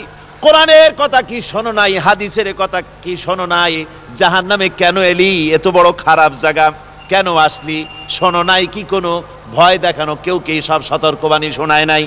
[0.44, 1.92] কোরআনের কথা কি শোনো নাই?
[2.06, 3.74] হাদিসের কথা কি শোনো নাই?
[4.18, 5.32] জাহান নামে কেন এলি?
[5.56, 6.66] এত বড় খারাপ জায়গা।
[7.10, 7.78] কেন আসলি?
[8.16, 9.12] শোনো নাই কি কোনো?
[9.56, 12.04] ভয় দেখানো কেউ কে সব সতর্কবাণী শোনায় নাই?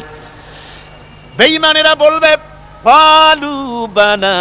[1.37, 2.31] বেঈমানেরা বলবে
[2.86, 4.38] قالوا بلى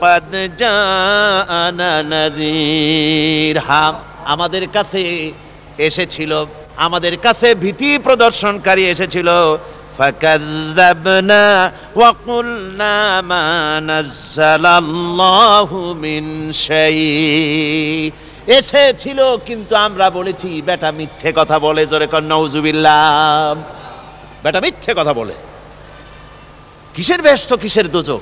[0.00, 3.92] قد جاءنا نذير হ্যাঁ
[4.26, 5.00] আমাদের কাছে
[5.78, 6.32] এসেছিল
[6.78, 9.28] আমাদের কাছে ভীতি প্রদর্শনকারী এসেছিল
[9.98, 11.44] فكذبنا
[11.96, 13.46] وقلنا ما
[13.82, 15.70] نزل الله
[16.04, 16.24] من
[16.66, 18.12] شيء
[18.48, 23.00] এসেছিল কিন্তু আমরা বলেছি বেটা মিথ্যে কথা বলে জোরে কর নউজুবিল্লাহ
[24.44, 25.34] বেটা মিথ্যে কথা বলে
[26.95, 28.21] কিসের ব্যস্ত, কিসের দোজক?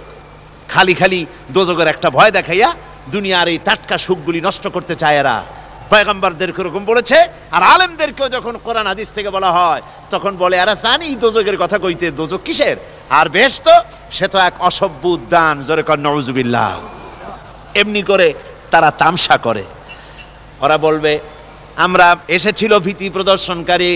[0.73, 1.21] খালি খালি
[1.55, 2.69] দোজকের একটা ভয় দেখাইয়া
[3.13, 5.37] দুনিয়ার এই টাটকা সুখগুলি নষ্ট করতে চায় এরা।
[5.91, 7.17] পয়গম্বরদেরকে ওরকম বলেছে,
[7.55, 9.81] আর আলেমদেরকেও যখন কোরআন হাদিস থেকে বলা হয়,
[10.13, 12.77] তখন বলে এরা জানি দোজকের কথা কইতে দোজক কিসের?
[13.19, 13.75] আর বেশ তো
[14.15, 16.71] সে তো এক অসভ্য উদ্যান, জোরে কর নজুবিল্লাহ
[17.81, 18.27] এমনি করে
[18.71, 19.63] তারা তামসা করে।
[20.63, 21.13] ওরা বলবে,
[21.85, 22.07] আমরা
[22.37, 23.91] এসেছিল ভীতি প্রদর্শনকারী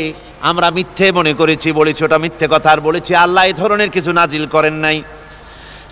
[0.49, 4.45] আমরা মিথ্যে মনে করেছি, বলেছি, ওটা মিথ্যে কথা আর বলেছি। আল্লাহ এই ধরনের কিছু নাজিল
[4.55, 4.97] করেন নাই।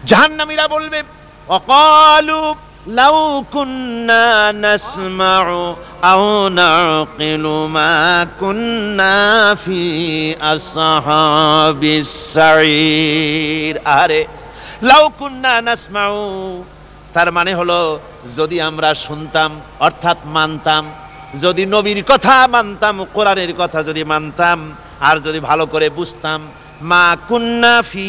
[0.09, 0.99] জাহান্নামীরা বলবে,
[1.57, 2.39] অকালু
[2.99, 3.17] লাউ
[3.55, 4.25] কুন্না
[4.65, 5.59] নাসমাউ
[6.11, 6.25] আও
[6.61, 7.91] নাকিলু মা
[8.41, 9.15] কুন্না
[9.63, 9.79] ফি
[10.53, 14.21] আসহাবিস সাইর আরে,
[14.89, 16.15] লাউ কুন্না নাসমাউ,
[17.15, 17.79] তার মানে হলো
[18.37, 19.49] যদি আমরা শুনতাম,
[19.87, 20.83] অর্থাৎ মানতাম
[21.33, 24.59] যদি নবীর কথা মানতাম, কোরআনের কথা যদি মানতাম,
[25.07, 26.39] আর যদি ভালো করে বুঝতাম,
[26.91, 28.07] মা কুন্না ফি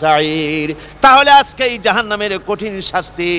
[0.00, 0.68] সাইর
[1.04, 3.30] তাহলে আজকে এই জাহান্নামের কঠিন শাস্তি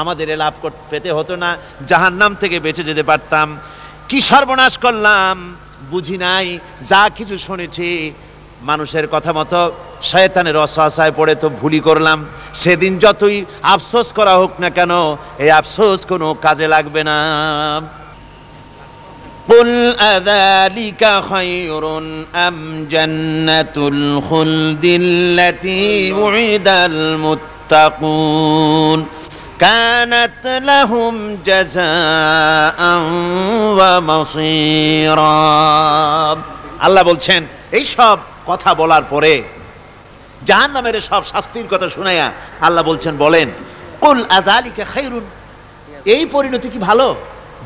[0.00, 0.54] আমাদের লাভ
[0.90, 1.50] পেতে হতো না,
[1.90, 3.48] জাহান্নাম থেকে বেঁচে যেতে পারতাম।
[4.08, 5.36] কি সর্বনাশ করলাম,
[5.92, 6.46] বুঝি নাই,
[6.90, 7.90] যা কিছু শুনেছি
[8.61, 9.59] মানুষের কথা মতো
[10.01, 12.17] শয়তানের অসহায় পড়ে তো ভুলি করলাম
[12.53, 13.37] সেদিন যতই
[13.73, 14.91] আফসোস করা হোক না কেন
[15.43, 17.17] এই আফসোস কোনো কাজে লাগবে না
[19.49, 21.83] قل أذلك خير
[22.47, 26.67] أم جنة الخلد التي وعد
[27.71, 28.99] المتقون
[29.59, 32.79] كانت لهم جزاء
[33.79, 35.35] ومصيرا
[36.81, 37.41] আল্লাহ বলছেন
[37.71, 38.17] এই সব
[38.50, 39.32] কথা বলার পরে
[40.48, 42.26] জাহান নামের সব শাস্তির কথা শুনাইয়া
[42.66, 43.48] আল্লাহ বলছেন, বলেন,
[44.02, 45.24] কুল আদালিকা খাইরুন?
[46.14, 47.06] এই পরিণতি কি ভালো?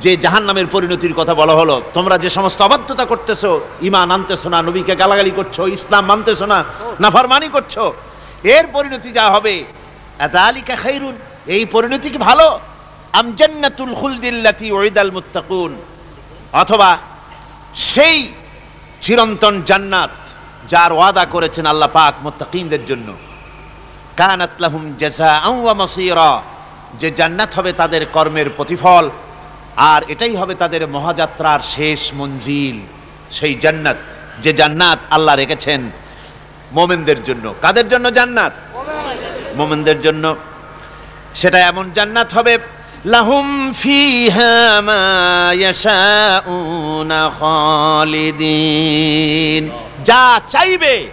[0.03, 3.51] যে জাহান নামের পরিণতির কথা বলা হলো, তোমরা যে সমস্ত অবাধ্যতা করতেছো
[3.89, 6.59] ইমান আনতেছো না, নবীকে গালাগালি করছ, ইসলাম মানতেছো না,
[7.01, 7.74] নাফরমানি করছ,
[8.57, 9.55] এর পরিণতি যা হবে
[10.26, 11.14] আদালিকা খাইরুন?
[11.55, 12.47] এই পরিণতি কি ভালো?
[13.18, 15.72] আম জান্নাতুল খুলদিল্লাতি ওয়াইদাল মুত্তাকুন?
[16.62, 16.91] অথবা,
[17.93, 18.18] সেই
[19.05, 20.14] চিরন্তন জান্নাত
[20.69, 23.12] যার ওয়াদা করেছেন আল্লাহ পাক মুত্তাকিনদের জন্য।
[24.17, 26.43] কানাত লাহুম জাযাআন ওয়া মাসীরা।
[26.99, 29.11] যে জান্নাত হবে তাদের কর্মের প্রতিফল,
[29.77, 32.79] আর এটাই হবে তাদের মহাযাত্রার শেষ মঞ্জিল,
[33.31, 33.97] সেই জান্নাত,
[34.39, 35.91] যে জান্নাত আল্লাহ রেখেছেন
[36.73, 38.53] মোমেনদের জন্য। কাদের জন্য জান্নাত?
[39.57, 40.37] মোমেনদের জন্য।
[41.35, 42.59] সেটা এমন জান্নাত হবে
[43.07, 49.71] লাহুম ফিহা মা ইয়াশাউনা খালিদিন।
[50.05, 51.07] যা চাইবে,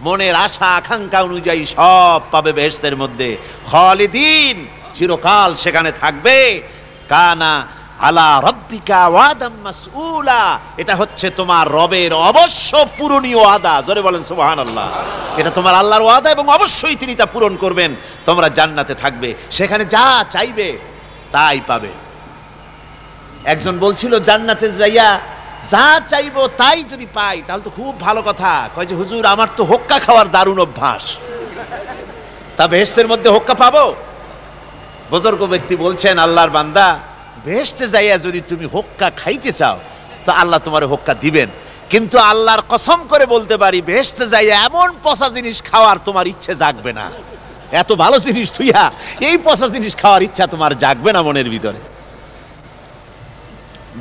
[0.00, 3.36] মনের আশা, আকাঙ্ক্ষা অনুযায়ী সব পাবে বেহেশতের মধ্যে।
[3.70, 6.62] খালিদিন চিরকাল সেখানে থাকবে।
[7.08, 7.66] কানা
[8.00, 15.50] আলা রব্বিকা ওয়াদাম মাসউলা। এটা হচ্ছে তোমার রবের অবশ্য পূরণীয় ওয়াদা। জোরে বলেন, সুবহানাল্লাহ। এটা
[15.50, 17.94] তোমার আল্লাহর ওয়াদা এবং অবশ্যই তিনি তা পূরণ করবেন।
[18.26, 20.91] তোমরা জান্নাতে থাকবে। সেখানে যা চাইবে
[21.32, 21.92] তাই পাবে।
[23.44, 25.08] একজন বলছিল, জান্নাতে যাইয়া
[25.70, 29.62] যা চাইব তাই যদি পাই, তাহলে তো খুব ভালো কথা। কয় যে, হুজুর, আমার তো
[29.64, 31.04] হোক্কা খাওয়ার দারুণ অভ্যাস।
[32.56, 33.84] তা বেহেস্তের মধ্যে হোক্কা পাবো?
[35.10, 36.98] বুজুর্গ ব্যক্তি বলছেন, আল্লাহর বান্দা
[37.44, 39.76] বেহেস্তে যাইয়া যদি তুমি হোক্কা খাইতে চাও,
[40.24, 41.48] তো আল্লাহ তোমার হোক্কা দিবেন।
[41.92, 46.92] কিন্তু আল্লাহর কসম করে বলতে পারি বেহেস্তে যাইয়া এমন পচা জিনিস খাওয়ার তোমার ইচ্ছে জাগবে
[46.92, 47.06] না।
[47.80, 48.82] এত ভালো জিনিস তুইয়া
[49.28, 51.80] এই পচা জিনিস খাওয়ার ইচ্ছা তোমার জাগবে না মনের ভিতরে।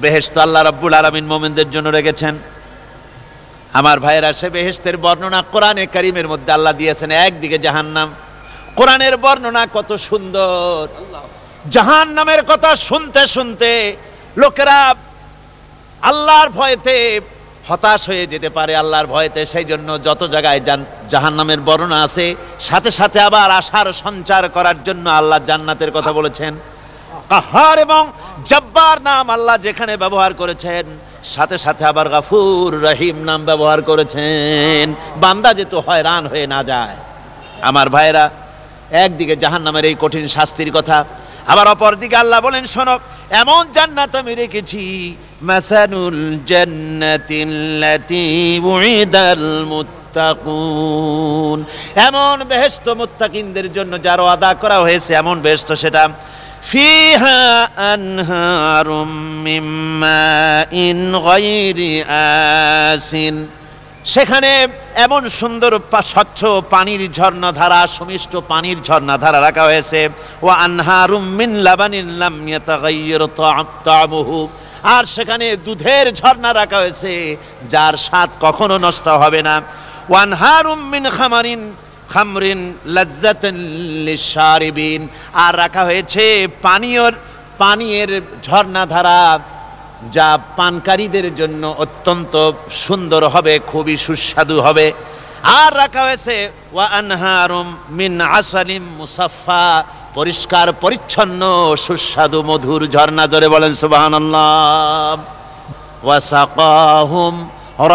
[0.01, 2.33] বেহেস্ত আল্লাহ রাব্বুল আলামিন মোমেনদের জন্য রেখেছেন।
[3.79, 8.09] আমার ভাইয়েরা, সে বেহেস্তের বর্ণনা কোরআনে কারিমের মধ্যে আল্লাহ দিয়েছেন, একদিকে জাহান্নাম।
[8.77, 10.87] কোরআনের বর্ণনা কত সুন্দর।
[11.75, 13.71] জাহান্নামের কথা শুনতে শুনতে
[14.41, 14.79] লোকেরা
[16.09, 16.95] আল্লাহর ভয়েতে
[17.69, 20.61] হতাশ হয়ে যেতে পারে আল্লাহর ভয়েতে সেই জন্য যত জায়গায়
[21.11, 22.25] জাহান নামের বর্ণনা আছে,
[22.67, 26.53] সাথে সাথে আবার আশার সঞ্চার করার জন্য আল্লাহ জান্নাতের কথা বলেছেন।
[27.31, 28.03] কাহার এবং
[28.51, 30.85] জব্বার নাম আল্লাহ যেখানে ব্যবহার করেছেন,
[31.33, 34.85] সাথে সাথে আবার গাফুর রহিম নাম ব্যবহার করেছেন।
[35.23, 36.95] বান্দা যেহেতু হয়রান হয়ে না যায়।
[37.69, 38.23] আমার ভাইরা
[39.05, 40.97] একদিকে জাহান নামের এই কঠিন শাস্তির কথা
[41.51, 42.95] আবার অপর দিকে আল্লাহ বলেন, শোনো,
[43.41, 44.83] এমন জান্নাত আমি রেখেছি
[45.49, 46.21] মাসানুল
[46.51, 48.25] জান্নাতিল্লাতি
[48.71, 51.59] উইদাল মুত্তাকুন।
[52.07, 56.03] এমন বেহেশত মুত্তাকিনদের জন্য যার আদা করা হয়েছে, এমন বেহেশত সেটা,
[56.69, 57.39] ফিহা
[57.93, 59.11] আনহারুম
[59.45, 60.23] মিম্মা
[60.85, 61.93] ইন গায়রি
[62.93, 63.35] আসিন।
[64.13, 64.51] সেখানে
[65.05, 65.71] এমন সুন্দর
[66.11, 66.39] স্বচ্ছ
[66.73, 70.01] পানির ঝর্ণাধারা, সুমিষ্ট পানির ঝর্ণাধারা রাখা হয়েছে।
[70.45, 71.51] ও আনহারুমিন
[74.95, 77.13] আর সেখানে দুধের ঝর্ণা রাখা হয়েছে,
[77.73, 79.55] যার স্বাদ কখনো নষ্ট হবে না।
[80.09, 81.61] ওয়ানহারুম মিন খামারিন,
[82.13, 82.59] খামরিন
[82.95, 83.57] লাজ্জাতান
[85.43, 86.25] আর রাখা হয়েছে
[86.65, 87.13] পানীয়র
[87.61, 88.11] পানীয়ের
[88.43, 89.19] ঝর্ণাধারা
[90.15, 90.27] যা
[90.59, 92.33] পানকারীদের জন্য অত্যন্ত
[92.85, 94.85] সুন্দর হবে, খুবই সুস্বাদু হবে।
[95.61, 96.35] আর রাখা হয়েছে
[97.99, 99.65] মিন আসালিম মুসাফফা,
[100.17, 101.41] পরিষ্কার, পরিচ্ছন্ন,
[101.85, 105.17] সুস্বাদু, মধুর ঝর্ণা। জোরে বলেন, সুবহানাল্লাহ।
[106.05, 107.33] ওয়াসাকাহুম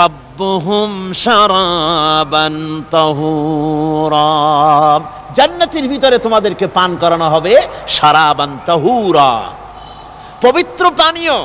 [0.01, 0.91] রব্বুহুম
[1.25, 2.57] শারাবান
[5.37, 7.53] জান্নাতের ভিতরে তোমাদেরকে পান করানো হবে
[7.97, 9.33] শারাবান তাহুরা।
[10.45, 11.37] পবিত্র পানীয়।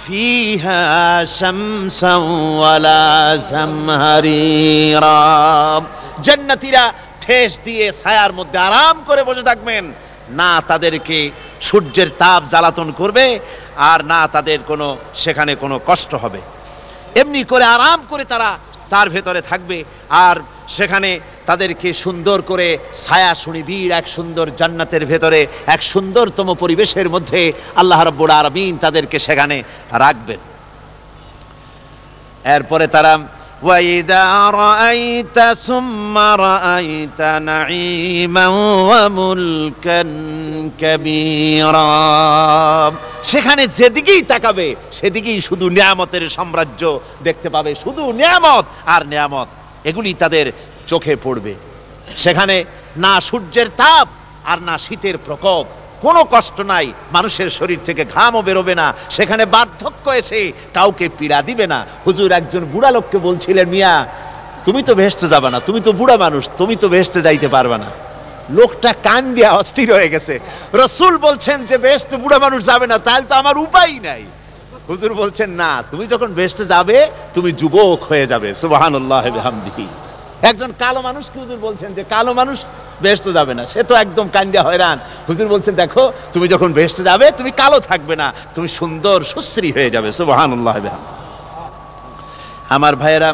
[0.06, 0.82] ফিহা
[6.26, 6.84] জান্নাতীরা
[7.24, 9.84] ঠেস দিয়ে ছায়ার মধ্যে আরাম করে বসে থাকবেন।
[10.40, 11.18] না তাদেরকে
[11.68, 13.26] সূর্যের তাপ জ্বালাতন করবে
[13.92, 14.88] আর না তাদের কোনো,
[15.24, 16.42] সেখানে কোনো কষ্ট হবে।
[17.22, 18.50] এমনি করে আরাম করে তারা
[18.90, 19.78] তার ভেতরে থাকবে
[20.10, 20.36] আর
[20.78, 21.10] সেখানে
[21.50, 22.68] তাদেরকে সুন্দর করে
[23.04, 27.42] ছায়া সুনিবিড়, এক সুন্দর জান্নাতের ভেতরে, এক সুন্দরতম পরিবেশের মধ্যে
[27.76, 29.58] আল্লাহ রব্বুল আরবিন তাদেরকে সেখানে
[30.04, 30.40] রাখবেন।
[32.56, 33.14] এরপরে তারা
[33.63, 38.47] وإذا رأيت ثم رأيت نعيما
[38.91, 40.01] وملكا
[40.81, 41.93] كبيرا
[43.23, 46.83] সেখানে যেদিকেই তাকাবে সেদিকেই শুধু নিয়ামতের সাম্রাজ্য
[47.23, 49.49] দেখতে পাবে শুধু নিয়ামত আর নিয়ামত
[49.85, 50.47] এগুলি তাদের
[50.87, 51.53] চোখে পড়বে
[52.17, 52.57] সেখানে
[52.97, 54.07] না সূর্যের তাপ
[54.45, 55.65] আর না শীতের প্রকোপ
[56.02, 61.68] কোনো কষ্ট নাই। মানুষের শরীর থেকে ঘামও বেরোবে না। সেখানে বার্ধক্য এসে কাউকে পীড়া দিবে
[61.68, 64.06] না। হুজুর একজন বুড়া লোককে বলছিলেন, মিয়া,
[64.66, 67.90] তুমি তো ভেসতে যাবে না, তুমি তো বুড়া মানুষ, তুমি তো ভেসতে যাইতে পারবে না।
[68.50, 70.40] লোকটা কান দিয়া অস্থির হয়ে গেছে।
[70.74, 74.24] রসুল বলছেন যে বেহেস্তে বুড়া মানুষ যাবে না, তাহলে তো আমার উপায় নাই।
[74.90, 79.88] হুজুর বলছেন, না, তুমি যখন বেহেস্তে যাবে, তুমি যুবক হয়ে যাবে। সুবহানাল্লাহ, বিহামদিহি।
[80.50, 82.58] একজন কালো মানুষ কি হুজুর বলছেন যে কালো মানুষ
[83.04, 83.64] বেহেস্তে যাবে না?
[83.74, 84.98] সে তো একদম কান্দিয়া হয়রান।
[85.30, 89.90] হুজুর বলছেন, দেখো, তুমি যখন বেহেস্তে যাবে, তুমি কালো থাকবে না, তুমি সুন্দর, সুশ্রী হয়ে
[89.96, 90.10] যাবে।
[92.76, 93.30] আমার ভাইয়েরা,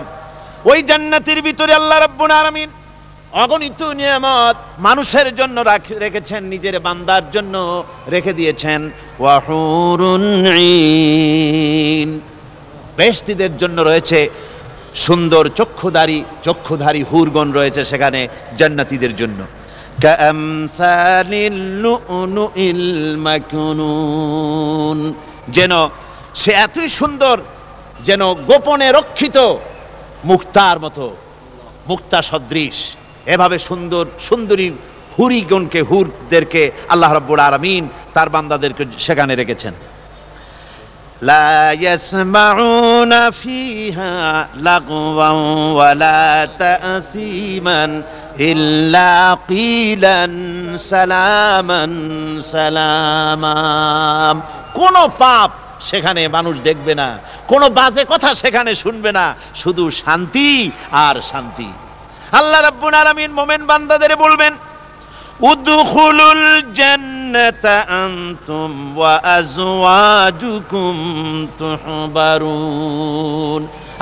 [0.70, 2.70] ওই জান্নাতের ভিতরে আল্লাহ রাব্বুল আলামিন
[3.43, 5.58] অগণিত নিয়ামত মানুষের জন্য
[6.06, 7.84] রেখেছেন, নিজের বান্দার জন্য
[8.14, 12.10] রেখে দিয়েছেন। ওয়াহুরুন ঈন।
[12.97, 14.30] বেহেশতীদের জন্য রয়েছে
[14.96, 18.28] সুন্দর চক্ষুধারী চক্ষুধারী হুরগণ রয়েছে সেখানে
[18.58, 19.39] জান্নাতীদের জন্য।
[25.48, 25.74] যেন
[26.36, 27.38] সে এতই সুন্দর,
[28.04, 29.38] যেন গোপনে রক্ষিত,
[30.26, 31.16] মুক্তার মতো,
[31.88, 34.72] মুক্তা সদৃশ। এভাবে সুন্দর, সুন্দরী
[35.18, 37.84] হুরিগণকে, হুরদেরকে আল্লাহ রব্বুল আলমিন
[38.14, 39.74] তার বান্দাদেরকে সেখানে রেখেছেন।
[41.22, 45.31] لا يسمعون فيها لغوا
[45.72, 48.03] ولا تأثيما
[48.41, 50.20] إلا قيلا
[50.76, 51.83] سلاما
[52.43, 53.57] سلاما
[54.74, 55.51] কোনো পাপ
[55.89, 57.09] সেখানে মানুষ দেখবে না
[57.47, 59.24] কোনো বাজে কথা সেখানে শুনবে না
[59.55, 60.51] শুধু শান্তি
[61.05, 61.68] আর শান্তি
[62.33, 64.53] আল্লাহ রাব্বুল আলামিন মোমেন বান্দাদের বলবেন
[65.43, 67.22] উদখুলুল জান্নাতা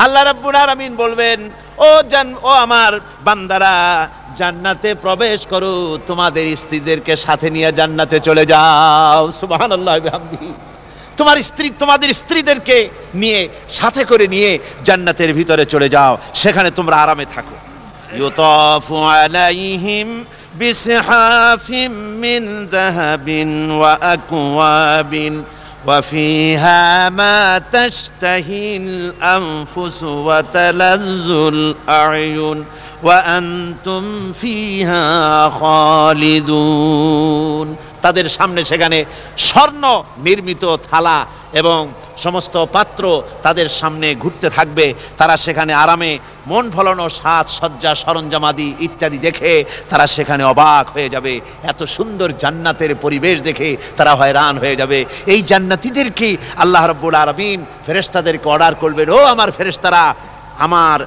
[0.03, 1.39] আল্লাহ রাব্বুল আলামিন বলবেন,
[1.77, 3.75] ও জান, ও আমার বান্দারা,
[4.39, 10.51] জান্নাতে প্রবেশ করো, তোমাদের স্ত্রীদেরকে সাথে নিয়ে জান্নাতে চলে যাও। সুবহানাল্লাহ বিহামদিহি
[11.17, 12.77] তোমার স্ত্রী, তোমাদের স্ত্রীদেরকে
[13.13, 17.55] নিয়ে, সাথে করে নিয়ে জান্নাতের ভিতরে চলে যাও। সেখানে তোমরা আরামে থাকো।
[18.19, 20.25] ইউতাফু আলাইহিম
[20.59, 21.69] بصحاف
[22.19, 23.29] من ذهب
[23.71, 25.43] وأكواب
[25.87, 32.65] وفيها ما تشتهي الأنفس وتلذ الأعين
[33.03, 36.47] وأنتم فيها خالدون.
[38.05, 38.97] তাদের সামনে সেখানে
[39.47, 39.83] স্বর্ণ
[40.27, 41.17] নির্মিত থালা
[41.61, 41.79] এবং
[42.25, 43.03] সমস্ত পাত্র
[43.45, 44.85] তাদের সামনে ঘুরতে থাকবে।
[45.19, 46.11] তারা সেখানে আরামে
[46.51, 49.53] মন ফলানো সাজ সজ্জা সরঞ্জামাদি ইত্যাদি দেখে
[49.89, 51.33] তারা সেখানে অবাক হয়ে যাবে।
[51.71, 54.99] এত সুন্দর জান্নাতের পরিবেশ দেখে তারা হয়রান হয়ে যাবে।
[55.33, 56.29] এই জান্নাতিদেরকে
[56.63, 60.03] আল্লাহ রব্বুল আরবিন ফেরেস্তাদেরকে অর্ডার করবেন, ও আমার ফেরেস্তারা
[60.65, 60.99] আমার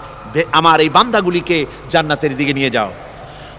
[0.58, 1.58] আমার এই বান্দাগুলিকে
[1.92, 2.90] জান্নাতের দিকে নিয়ে যাও।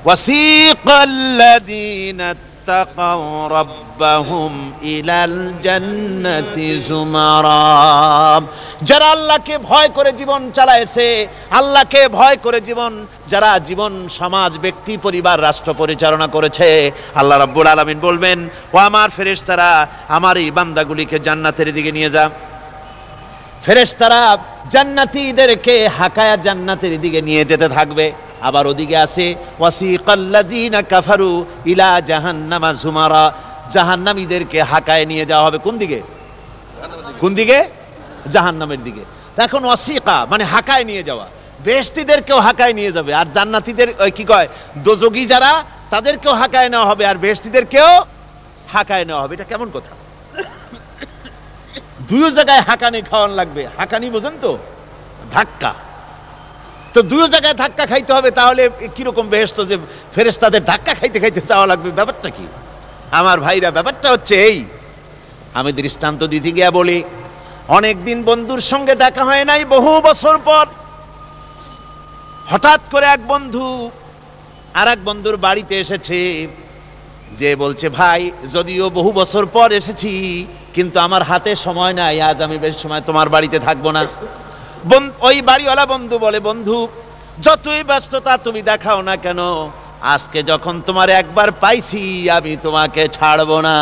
[0.06, 2.30] ওয়াসিকাল্লাযীনা
[2.65, 4.53] اتقوا ربهم
[4.85, 8.43] إلى الجنة زمرا
[8.89, 11.07] যারা আল্লাহকে ভয় করে জীবন চালাইছে
[11.53, 12.93] আল্লাহকে ভয় করে জীবন
[13.29, 16.69] যারা জীবন সমাজ ব্যক্তি পরিবার রাষ্ট্র পরিচালনা করেছে
[17.15, 18.39] আল্লাহ রাব্বুল আলামিন বলবেন
[18.75, 19.71] ও আমার ফেরেশতারা
[20.09, 22.25] আমার এই বান্দাগুলিকে জান্নাতের দিকে নিয়ে যা
[23.65, 24.21] ফেরেশতারা
[24.75, 28.07] জান্নাতীদেরকে হাকায়া জান্নাতের দিকে নিয়ে যেতে থাকবে
[28.42, 29.26] আবার ওদিকে আছে
[30.92, 31.32] কাফারু
[31.66, 33.24] ইলা জাহান্নামা জুমারা।
[33.76, 36.00] জাহান্নামীদেরকে হাকায় নিয়ে যাওয়া হবে কোন দিকে?
[37.22, 37.58] কোন দিকে?
[38.34, 39.04] জাহান্নামের দিকে।
[39.46, 41.26] এখন ওয়াসিকা মানে হাকায় নিয়ে যাওয়া।
[41.66, 44.48] বেহেশতীদেরকেও হাকায় নিয়ে যাবে, আর জান্নাতীদের কি কয়,
[44.86, 45.52] দোজগী যারা,
[45.90, 47.90] তাদেরকেও হাকায় নেওয়া হবে, আর বেহেশতীদেরকেও
[48.74, 49.92] হাকায় নেওয়া হবে। এটা কেমন কথা?
[52.10, 54.52] দুই জায়গায় হাঁকানি খাওয়ান লাগবে। হাঁকানি বোঝেন তো?
[55.34, 55.72] ধাক্কা।
[56.96, 58.64] তো দুই জায়গায় ধাক্কা খাইতে হবে, তাহলে
[58.96, 59.76] কীরকম বেহেস্ত যে
[60.16, 61.90] ফেরেস্তাদের ধাক্কা খাইতে খাইতে যাওয়া লাগবে?
[62.00, 62.46] ব্যাপারটা কি?
[63.20, 64.58] আমার ভাইরা, ব্যাপারটা হচ্ছে এই।
[65.60, 66.98] আমি দৃষ্টান্ত দিতে গিয়া বলি
[67.78, 70.66] অনেক দিন বন্ধুর সঙ্গে দেখা হয় নাই, বহু বছর পর।
[72.52, 73.66] হঠাৎ করে এক বন্ধু
[74.80, 76.20] আর এক বন্ধুর বাড়িতে এসেছে,
[77.40, 78.22] যে বলছে, ভাই,
[78.56, 80.12] যদিও বহু বছর পর এসেছি,
[80.76, 84.02] কিন্তু আমার হাতে সময় নাই, আজ আমি বেশি সময় তোমার বাড়িতে থাকব না।
[85.20, 86.88] ওই বাড়িওয়ালা বন্ধু বলে, বন্ধু,
[87.42, 89.40] যতই ব্যস্ততা তুমি দেখাও না কেন,
[90.02, 93.76] আজকে যখন তোমার একবার পাইছি, আমি তোমাকে ছাড়বো না।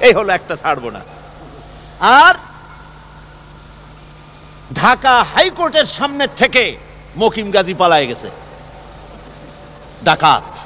[0.00, 1.00] এই হলো একটা ছাড়বো না।
[2.00, 2.34] আর
[4.74, 6.76] ঢাকা হাইকোর্টের সামনে থেকে
[7.18, 8.30] মকিম গাজী পালায় গেছে।
[10.04, 10.58] ডাকাত।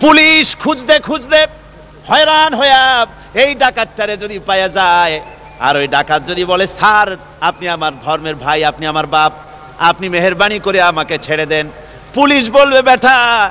[0.00, 1.46] পুলিশ খুঁজতে খুঁজতে
[2.08, 5.20] হয়রান হইয়া এই ডাকাতটারে যদি পাওয়া যায়
[5.60, 9.32] আর ওই ডাকাত যদি বলে, স্যার, আপনি আমার ধর্মের ভাই, আপনি আমার বাপ,
[9.78, 11.68] আপনি মেহরবানি করে আমাকে ছেড়ে দেন।
[12.14, 13.50] পুলিশ বলবে, বেটা,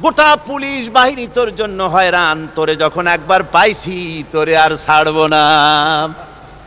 [0.00, 5.44] গোটা পুলিশ বাহিনী তোর জন্য হয়রান। তোরে যখন একবার পাইছি, তোরে আর ছাড়বো না।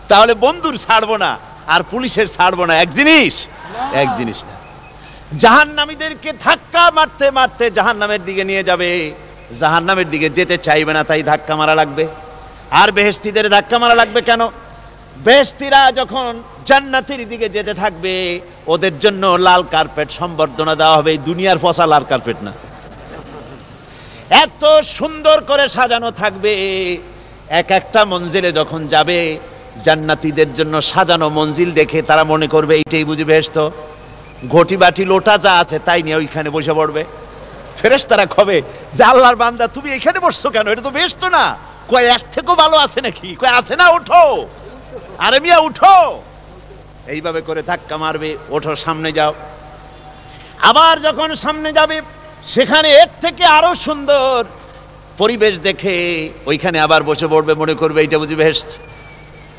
[0.07, 3.47] তাহলে বন্ধুর ছাড়বো না, আর পুলিশের ছাড়বো না। এক জিনিস
[3.93, 4.53] এক জিনিস না।
[5.39, 9.11] জাহান্নামীদেরকে ধাক্কা মারতে মারতে জাহান্নামের দিকে নিয়ে যাবে।
[9.59, 12.07] জাহান্নামের দিকে যেতে চাইবে না, তাই ধাক্কা মারা লাগবে।
[12.71, 14.47] আর বেহেস্তিদের ধাক্কা মারা লাগবে কেন?
[15.26, 16.30] বেহেস্তিরা যখন
[16.70, 18.14] জান্নাতের দিকে যেতে থাকবে,
[18.74, 22.53] ওদের জন্য লাল কার্পেট সম্বর্ধনা দেওয়া হবে। দুনিয়ার পচা লাল কার্পেট না।
[24.43, 24.64] এত
[24.97, 26.53] সুন্দর করে সাজানো থাকবে।
[27.59, 29.20] এক একটা মঞ্জিলে যখন যাবে,
[29.86, 33.57] জান্নাতীদের জন্য সাজানো মঞ্জিল দেখে তারা মনে করবে, এইটাই বুঝি বেহেস্ত
[34.53, 37.03] ঘটি বাটি লোটা যা আছে তাই নিয়ে ওইখানে বসে পড়বে।
[37.80, 38.57] ফেরেস তারা কবে,
[38.97, 40.66] যে আল্লাহর বান্দা, তুমি এখানে বসছো কেন?
[40.68, 41.45] এটা তো বেশ তো না।
[41.91, 43.30] কয় এক থেকেও ভালো আছে নাকি?
[43.41, 44.24] কয়, আছে না উঠো
[45.26, 45.95] আরে মিয়া উঠো।
[47.14, 49.34] এইভাবে করে ধাক্কা মারবে ওঠো সামনে যাও।
[50.70, 51.97] আবার যখন সামনে যাবে
[52.53, 54.38] সেখানে এর থেকে আরও সুন্দর
[55.22, 55.95] পরিবেশ দেখে
[56.49, 58.72] ওইখানে আবার বসে পড়বে মনে করবে এইটা বুঝি বেহেস্ত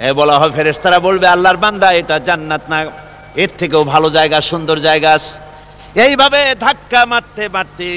[0.09, 2.79] এ বলা হয় ফেরেশতারা বলবে আল্লাহর বান্দা এটা জান্নাত না।
[3.43, 5.13] এর থেকেও ভালো জায়গা সুন্দর জায়গা
[6.07, 7.89] এইভাবে ধাক্কা মারতে মারতে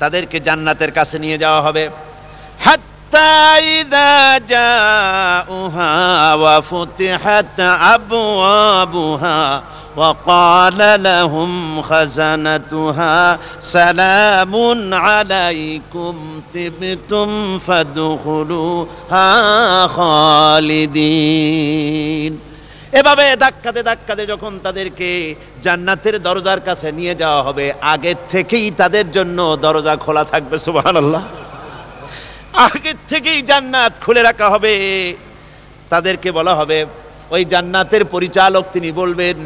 [0.00, 1.84] তাদেরকে জান্নাতের কাছে নিয়ে যাওয়া হবে।
[2.64, 2.97] হাত্তা
[3.73, 4.13] ইযা
[4.47, 5.91] জাউহা
[6.35, 7.59] ওয়া ফুতিহাত
[7.93, 9.39] আবওয়াবুহা
[9.97, 14.53] وقال لهم خزنتها سلام
[14.95, 16.13] عليكم
[16.53, 17.29] طبتم
[17.59, 19.29] فادخلوها
[20.67, 21.53] خالدين
[22.93, 25.09] এভাবে ধাক্কাতে ধাক্কাতে যখন তাদেরকে
[25.63, 31.23] জান্নাতের দরজার কাছে নিয়ে যাওয়া হবে আগের থেকেই তাদের জন্য দরজা খোলা থাকবে সুবহানাল্লাহ
[32.54, 35.14] আগের থেকেই জান্নাত খুলে রাখা হবে।
[35.90, 36.86] তাদেরকে বলা হবে,
[37.30, 39.36] ওই জান্নাতের পরিচালক তিনি বলবেন,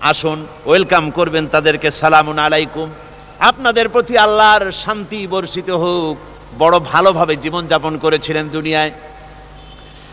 [0.00, 2.90] আসুন, ওয়েলকাম করবেন তাদেরকে, সালামুন আলাইকুম।
[3.40, 6.16] আপনাদের প্রতি আল্লাহর শান্তি বর্ষিত হোক।
[6.58, 8.90] বড় ভালোভাবে জীবনযাপন করেছিলেন দুনিয়ায়।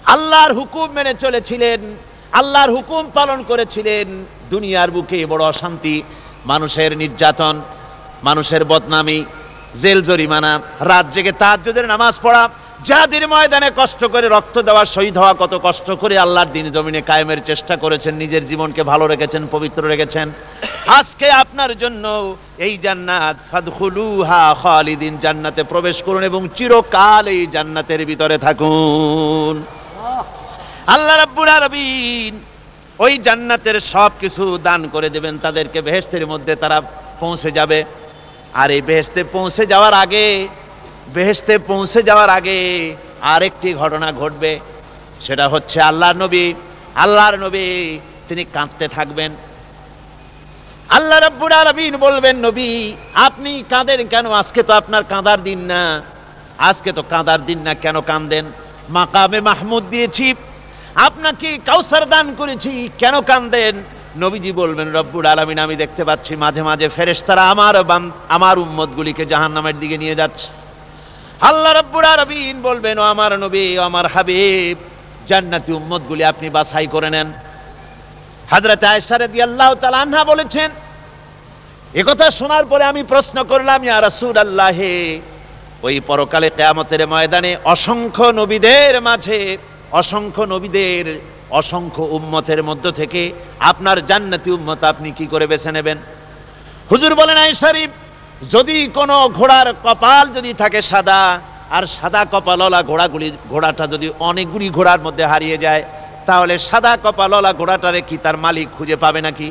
[0.06, 1.80] আল্লাহর হুকুম মেনে চলেছিলেন,
[2.32, 6.04] আল্লাহর হুকুম পালন করেছিলেন। দুনিয়ার বুকে বড় অশান্তি,
[6.46, 7.62] মানুষের নির্যাতন,
[8.24, 9.26] মানুষের বদনামি
[9.82, 10.52] জেল জরিমানা,
[10.90, 12.44] রাত জেগে তাহাজ্জুদের নামাজ পড়া,
[12.90, 17.40] যাদের ময়দানে কষ্ট করে রক্ত দেওয়া শহীদ হওয়া কত কষ্ট করে আল্লাহর দিন জমিনে কায়েমের
[17.50, 20.28] চেষ্টা করেছেন, নিজের জীবনকে ভালো রেখেছেন, পবিত্র রেখেছেন।
[21.00, 22.06] আজকে আপনার জন্য
[22.66, 29.56] এই জান্নাত, ফাদখুলুহা খালিদিন, জান্নাতে প্রবেশ করুন এবং চিরকাল এই জান্নাতের ভিতরে থাকুন।
[30.96, 32.34] আল্লাহ রাব্বুল আলামিন
[33.00, 36.78] ওই জান্নাতের সব কিছু দান করে দেবেন, তাদেরকে বেহেশতের মধ্যে তারা
[37.22, 37.80] পৌঁছে যাবে।
[38.54, 40.47] আর এই বেহেশতে পৌঁছে যাওয়ার আগে,
[41.16, 42.60] বেহেশতে পৌঁছে যাওয়ার আগে
[43.22, 44.60] আরেকটি ঘটনা ঘটবে।
[45.22, 46.54] সেটা হচ্ছে আল্লাহর নবী
[46.95, 47.66] আল্লাহর নবী
[48.28, 49.32] তিনি কাঁদতে থাকবেন।
[50.89, 54.26] আল্লাহ রাব্বুল বলবেন, নবী, আপনি কাঁদেন কেন?
[54.32, 56.02] আজকে তো আপনার কাঁদার দিন না।
[56.58, 58.45] আজকে তো কাঁদার দিন না, কেন কাঁদেন?
[58.89, 60.34] মাকামে মাহমুদ দিয়েছি।
[60.95, 63.84] আপনাকে কাউসার দান করেছি, কেন কান্দেন
[64.16, 67.76] নবীজি বলবেন, রব্বুল আলামিন, আমি দেখতে পাচ্ছি মাঝে মাঝে ফেরেশতারা আমার
[68.30, 70.47] আমার উম্মতগুলিকে জাহান্নামের দিকে নিয়ে যাচ্ছে।
[71.49, 74.78] আল্লাহ রব্বুল আলামিন বলবেন, ও আমার নবী, ও আমার হাবিব,
[75.30, 77.28] জান্নাতি উম্মতগুলি আপনি বাছাই করে নেন।
[78.51, 80.70] হযরত আয়েশা রাদিয়াল্লাহু তাআলা আনহা বলেছেন
[82.01, 84.80] একথা শোনার পরে আমি প্রশ্ন করলাম, ইয়া রাসূলুল্লাহ,
[85.86, 89.39] ওই পরকালে কিয়ামতের ময়দানে অসংখ্য নবীদের মাঝে,
[89.99, 91.05] অসংখ্য নবীদের
[91.60, 93.22] অসংখ্য উম্মতের মধ্য থেকে
[93.72, 95.97] আপনার জান্নাতি উম্মত আপনি কি করে বেছে নেবেন?
[96.91, 97.91] হুজুর বলেন আই শরীফ,
[98.54, 101.22] যদি কোনো ঘোড়ার কপাল যদি থাকে সাদা,
[101.76, 105.84] আর সাদা কপালওয়ালা ঘোড়াগুলি, ঘোড়াটা যদি অনেকগুলি ঘোড়ার মধ্যে হারিয়ে যায়,
[106.28, 109.47] তাহলে সাদা কপালওয়ালা ঘোড়াটারে কি তার মালিক খুঁজে পাবে নাকি?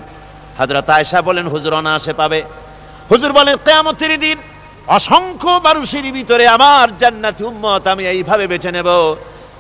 [0.59, 2.40] হজরত আয়সা বলেন, হুজুর অনায়াসে পাবে।
[3.11, 4.36] হুজুর বলেন, কেয়ামতের দিন
[4.99, 8.88] অসংখ্য মানুষের ভিতরে আমার জান্নাতি উম্মত আমি এইভাবে বেছে নেব,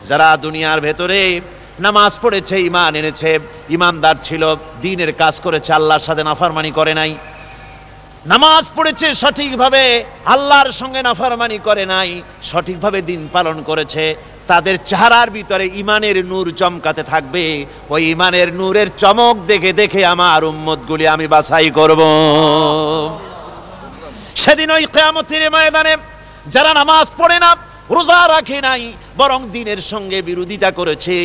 [0.08, 1.20] যারা দুনিয়ার ভেতরে
[1.86, 3.30] নামাজ পড়েছে, ইমান এনেছে,
[3.76, 4.42] ইমানদার ছিল,
[4.84, 7.12] দিনের কাজ করেছে, আল্লাহর সাথে নাফারমানি করে নাই।
[8.32, 9.82] নামাজ পড়েছে, সঠিকভাবে
[10.34, 12.10] আল্লাহর সঙ্গে নাফারমানি করে নাই,
[12.50, 14.04] সঠিকভাবে দিন পালন করেছে।
[14.50, 17.44] তাদের চেহারার ভিতরে ইমানের নূর চমকাতে থাকবে।
[17.94, 22.00] ওই ইমানের নূরের চমক দেখে দেখে আমার উম্মতগুলি আমি বাছাই করব।
[24.42, 25.94] সেদিন ওই কেয়ামতের ময়দানে
[26.54, 27.50] যারা নামাজ পড়ে না
[27.96, 28.82] রোজা রাখে নাই,
[29.20, 31.16] বরং দিনের সঙ্গে বিরোধিতা করেছে।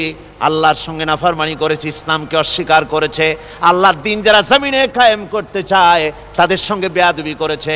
[0.47, 3.25] আল্লাহর সঙ্গে নাফরমানি করেছে, ইসলামকে অস্বীকার করেছে।
[3.69, 6.05] আল্লাহর দিন যারা জমিনে কায়েম করতে চায়,
[6.39, 7.75] তাদের সঙ্গে বেয়াদবি করেছে।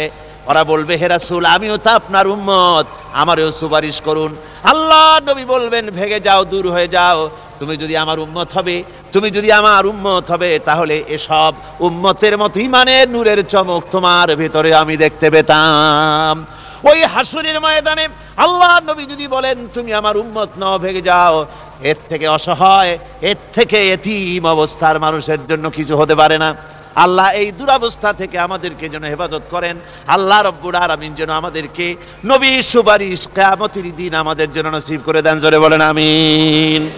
[0.49, 2.85] ওরা বলবে, হে রাসূল, আমিও তো আপনার উম্মত,
[3.21, 4.31] আমারও সুপারিশ করুন।
[4.71, 7.19] আল্লাহ নবী বলবেন, ভেগে যাও, দূর হয়ে যাও।
[7.59, 8.75] তুমি যদি আমার উম্মত হবে,
[9.13, 11.51] তুমি যদি আমার উম্মত হবে, তাহলে এসব
[11.87, 16.35] উম্মতের মতো ইমানের নূরের চমক তোমার ভেতরে আমি দেখতে পেতাম।
[16.83, 18.05] ওই হাসুরের ময়দানে
[18.37, 21.45] আল্লাহ নবী যদি বলেন, তুমি আমার উম্মত নাও ভেগে যাও।
[21.81, 26.55] এর থেকে অসহায়, এর থেকে এতিম অবস্থার মানুষের জন্য কিছু হতে পারে না।
[26.95, 29.75] আল্লাহ এই দুরাবস্থা থেকে আমাদেরকে যেন হেফাজত করেন।
[30.07, 35.59] আল্লাহ রব্বুর আরামিন যেন আমাদেরকে নবী সুপারিশ কেয়ামতির দিন আমাদের জন্য নসিব করে দেন। জোরে
[35.59, 36.89] বলেন, আমিন।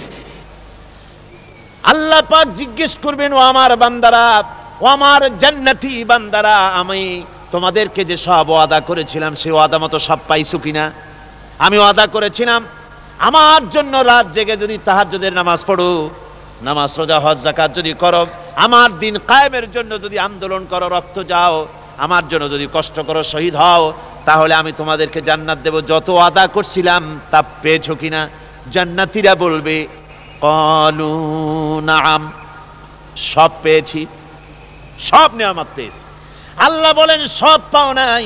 [1.84, 4.43] আল্লাহ পাক জিজ্ঞেস করবেন, ও আমার বান্দারা,
[4.82, 7.03] ও আমার জান্নাতি বান্দারা, আমি
[7.53, 10.85] তোমাদেরকে যে সব ওয়াদা করেছিলাম, সেই ওয়াদা মতো সব পাইছো কিনা?
[11.65, 12.61] আমি ওয়াদা করেছিলাম,
[13.29, 15.89] আমার জন্য রাত জেগে যদি তাহাজ্জুদের নামাজ পড়ো,
[16.67, 18.23] নামাজ, রোজা, হজ জাকাত যদি করো,
[18.65, 21.55] আমার দিন কায়েমের জন্য যদি আন্দোলন করো, রক্ত যাও,
[22.05, 23.83] আমার জন্য যদি কষ্ট করো, শহীদ হও,
[24.27, 28.21] তাহলে আমি তোমাদেরকে জান্নাত দেব। যত ওয়াদা করছিলাম, তা পেয়েছ কিনা?
[28.73, 29.75] জান্নাতিরা বলবে,
[30.43, 31.15] কলু,
[31.91, 32.21] নাম,
[33.31, 34.01] সব পেয়েছি,
[35.09, 36.03] সব নেয়ামত পেয়েছি।
[36.68, 38.26] আল্লাহ বলেন, সব পাও নাই।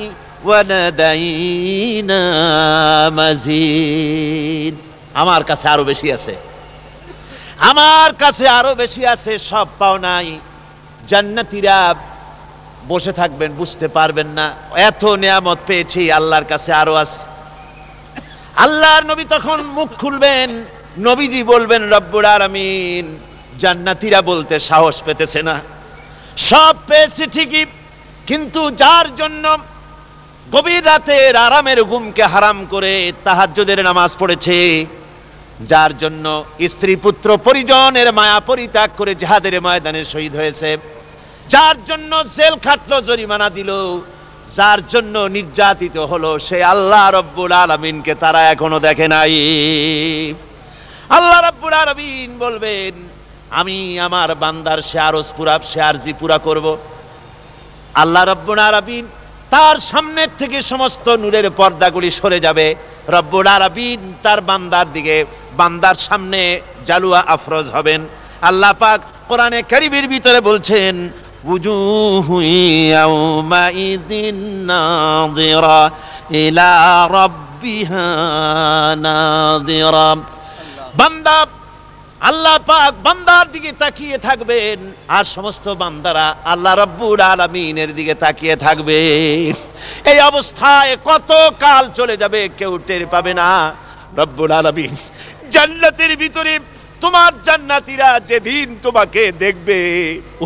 [3.19, 4.75] মাজিদ।
[5.21, 6.33] আমার কাছে আরও বেশি আছে।
[7.71, 10.27] আমার কাছে আরও বেশি আছে, সব পাও নাই।
[11.09, 11.77] জান্নাতীরা
[12.91, 14.47] বসে থাকবেন, বুঝতে পারবেন না।
[14.89, 17.21] এত নিয়ামত পেয়েছি, আল্লাহর কাছে আরও আছে।
[18.65, 20.49] আল্লাহর নবী তখন মুখ খুলবেন,
[21.07, 23.05] নবীজি বলবেন রব্বুর আলামিন।
[23.61, 25.55] জান্নাতীরা বলতে সাহস পেতেছে না।
[26.49, 27.65] সব পেয়েছি ঠিকই
[28.29, 29.45] কিন্তু যার জন্য
[30.53, 32.93] গভীর রাতের আরামের ঘুমকে হারাম করে
[33.25, 34.57] তাহাজ্জুদের নামাজ পড়েছে,
[35.71, 36.25] যার জন্য
[36.73, 40.69] স্ত্রী পুত্র পরিজনের মায়া পরিত্যাগ করে জিহাদের ময়দানে শহীদ হয়েছে,
[41.53, 43.71] যার জন্য জেল খাটলো, জরিমানা দিল,
[44.57, 49.35] যার জন্য নির্যাতিত হলো, সে আল্লাহ রব্বুল আলমিনকে তারা এখনও দেখে নাই।
[51.17, 52.93] আল্লাহ রব্বুল আলমিন বলবেন,
[53.59, 56.67] আমি আমার বান্দার শেয়ারস পুরা, শেয়ারজি পুরা করব।
[58.01, 59.05] আল্লাহ রব্বুল আরবিন
[59.53, 62.67] তার সামনের থেকে সমস্ত নূরের পর্দাগুলি সরে যাবে।
[63.17, 65.17] রব্বুল আরবিন তার বান্দার দিকে,
[65.59, 66.41] বান্দার সামনে
[66.87, 68.01] জালুয়া আফরোজ হবেন।
[68.49, 70.93] আল্লাহ পাক কোরআনে কারিবির ভিতরে বলছেন
[80.99, 81.37] বান্দা
[82.29, 84.79] আল্লাহ পাক বান্দার দিকে তাকিয়ে থাকবেন
[85.15, 88.97] আর সমস্ত বান্দারা আল্লাহ রব্বুল আলমিনের দিকে তাকিয়ে থাকবে
[90.11, 91.29] এই অবস্থায় কত
[91.63, 93.49] কাল চলে যাবে কেউ টের পাবে না।
[94.21, 94.93] রব্বুল আলমিন
[95.55, 96.53] জান্নাতের ভিতরে
[97.03, 99.79] তোমার জান্নাতিরা যেদিন তোমাকে দেখবে,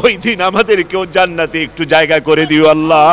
[0.01, 3.07] ওই দিন আমাদেরকেও জান্নাতে একটু জায়গা করে দিও আল্লাহ।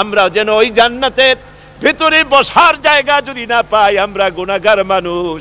[0.00, 1.36] আমরা যেন ওই জান্নাতের
[1.82, 5.40] ভেতরে বসার জায়গা যদি না পাই, আমরা গুণাগার মানুষ।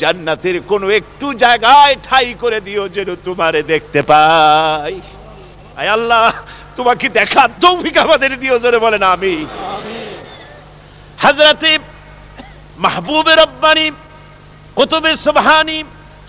[0.00, 4.94] জান্নাতের কোনো একটু জায়গায় ঠাই করে দিও যেন তোমারে দেখতে পাই।
[5.78, 6.24] আয় আল্লাহ,
[6.76, 9.34] তোমাকে দেখার তৌফিক আমাদের দিও জোরে বলেন আমি
[11.24, 11.70] হাজরাতে
[12.84, 13.86] মাহবুবে রব্বানি,
[14.76, 15.78] কুতুবে সুবহানি,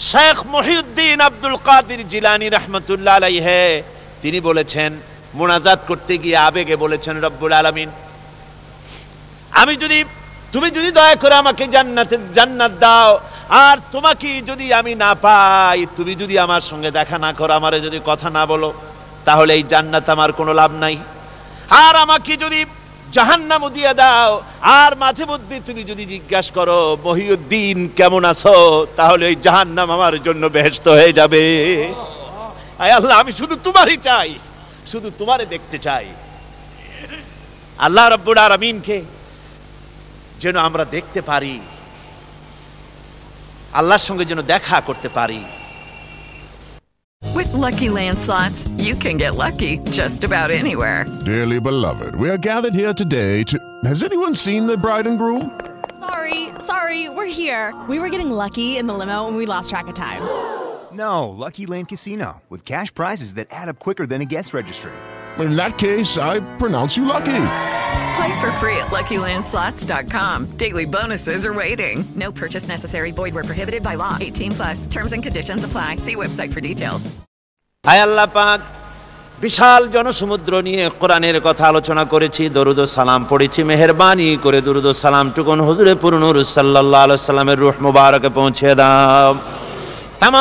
[0.10, 3.64] শেখ মহিউদ্দিন আব্দুল কাদির জিলানি রহমতুল্লাহ আলাইহে,
[4.22, 4.92] তিনি বলেছেন,
[5.38, 7.90] মোনাজাত করতে গিয়ে আবেগে বলেছেন, রব্বুল আলামিন,
[9.62, 10.00] আমি যদি,
[10.54, 13.10] তুমি যদি দয়া করে আমাকে জান্নাতে, জান্নাত দাও
[13.50, 18.00] আর তোমাকে যদি আমি না পাই, তুমি যদি আমার সঙ্গে দেখা না করো, আমারে যদি
[18.10, 18.70] কথা না বলো,
[19.28, 20.96] তাহলে এই জান্নাত আমার কোনো লাভ নাই।
[21.86, 22.60] আর আমাকে যদি
[23.16, 24.32] জাহান্নাম দিয়ে দাও,
[24.82, 28.56] আর মাঝে মধ্যে তুমি যদি জিজ্ঞাসা করো, মহিউদ্দিন, কেমন আছো?
[29.00, 31.44] তাহলে ওই জাহান্নাম আমার জন্য বেহেস্ত হয়ে যাবে।
[32.98, 34.30] আল্লাহ, আমি শুধু তোমারই চাই,
[34.92, 36.06] শুধু তোমারে দেখতে চাই।
[37.86, 38.98] আল্লাহ রব্বুল আলমিনকে
[40.42, 41.56] যেন আমরা দেখতে পারি
[43.79, 45.41] আল্লাহর সঙ্গে যেন দেখা করতে পারি
[47.39, 51.01] With Lucky Land slots, you can get lucky just about anywhere.
[51.33, 53.57] Dearly beloved, we are gathered here today to.
[53.91, 55.43] Has anyone seen the bride and groom?
[56.07, 56.41] Sorry,
[56.71, 57.65] sorry, we're here.
[57.91, 60.23] We were getting lucky in the limo and we lost track of time.
[60.93, 64.93] No, Lucky Land Casino, with cash prizes that add up quicker than a guest registry.
[65.39, 67.41] In that case, I pronounce you lucky.
[68.18, 70.36] Play for free at LuckyLandSlots.com.
[70.58, 71.96] Daily bonuses are waiting.
[72.16, 73.12] No purchase necessary.
[73.12, 74.18] Void where prohibited by law.
[74.22, 74.88] 18 plus.
[74.88, 75.98] Terms and conditions apply.
[75.98, 77.04] See website for details.
[77.84, 78.60] হায় আল্লাহ পাক
[79.42, 85.60] বিশাল জনসমুদ্র নিয়ে কোরআনের কথা আলোচনা করেছি দরুদ সালাম পড়েছি মেহরবানি করে দরুদ সালাম টুকুন
[85.68, 89.30] হুজুরে পুরনুর সাল্লাল্লাহু আলাইহি সাল্লামের মুবারকে পৌঁছে দাও
[90.21, 90.35] তাম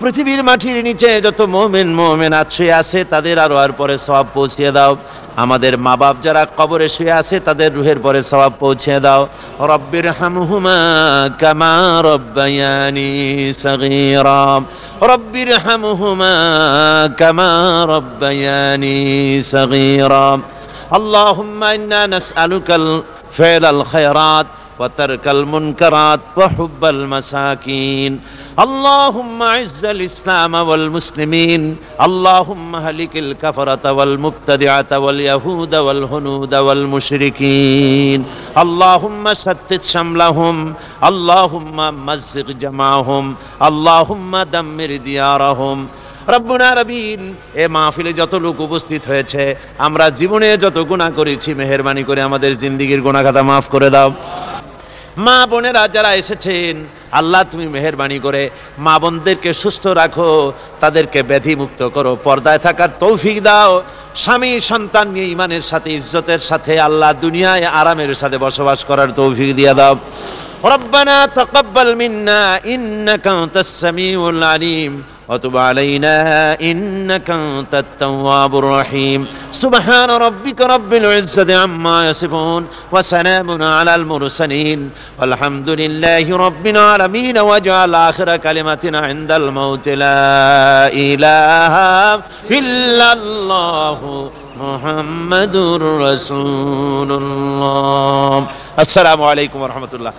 [0.00, 4.92] পৃথিবীর মাটির নিচে যত মোমেন মোমেন শুয়ে আছে তাদের আরো আর পরে সওয়াব পৌঁছিয়ে দাও
[5.36, 9.22] আমাদের মা বাপ যারা কবরে শুয়ে আছে তাদের রুহের পরে সওয়াব পৌঁছে দাও
[9.64, 10.78] রব্বির হামহুমা
[11.40, 11.72] কামা
[12.08, 13.08] রব্বায়ানি
[13.56, 14.42] সগীরা
[15.04, 16.32] রব্বির হামহুমা
[17.18, 17.50] কামা
[17.92, 18.96] রব্বায়ানি
[19.46, 20.26] সগীরা
[20.90, 22.68] اللهم إنا نسألك
[23.30, 24.46] فعل الخيرات
[24.80, 28.20] وترك المنكرات وحب المساكين
[28.58, 31.62] اللهم اعز الاسلام والمسلمين
[32.06, 38.24] اللهم هلك الكفره والمبتدعه واليهود والهنود والمشركين
[38.58, 40.74] اللهم شتت شملهم
[41.04, 45.78] اللهم مزق جمعهم اللهم دمر ديارهم
[46.34, 47.20] রব্বুনা রবিন
[47.62, 49.42] এ মাহফিলে যত লোক উপস্থিত হয়েছে
[49.86, 54.08] আমরা জীবনে যত গুণা করেছি মেহরবানি করে আমাদের জিন্দিগির গুণাখাতা মাফ করে দাও
[55.18, 56.74] মা বোনেরা যারা এসেছেন
[57.12, 58.42] আল্লাহ তুমি মেহরবানি করে
[58.78, 60.30] মা বোনদেরকে সুস্থ রাখো
[60.80, 63.70] তাদেরকে ব্যাধি মুক্ত করো পর্দায় থাকার তৌফিক দাও
[64.16, 69.74] স্বামী সন্তান নিয়ে ইমানের সাথে ইজ্জতের সাথে আল্লাহ দুনিয়ায় আরামের সাথে বসবাস করার তৌফিক দিয়ে
[69.78, 69.96] দাও
[70.66, 74.92] ربنا تقبل منا إنك أنت السميع العليم
[75.31, 76.15] وتب علينا
[76.59, 79.27] إنك أنت التواب الرحيم.
[79.51, 84.91] سبحان ربك رب العزة عما يصفون وسلام على المرسلين.
[85.19, 91.75] والحمد لله رب العالمين واجعل آخر كلمتنا عند الموت لا إله
[92.59, 93.99] إلا الله
[94.59, 95.55] محمد
[96.07, 98.47] رسول الله.
[98.79, 100.13] السلام عليكم ورحمة الله.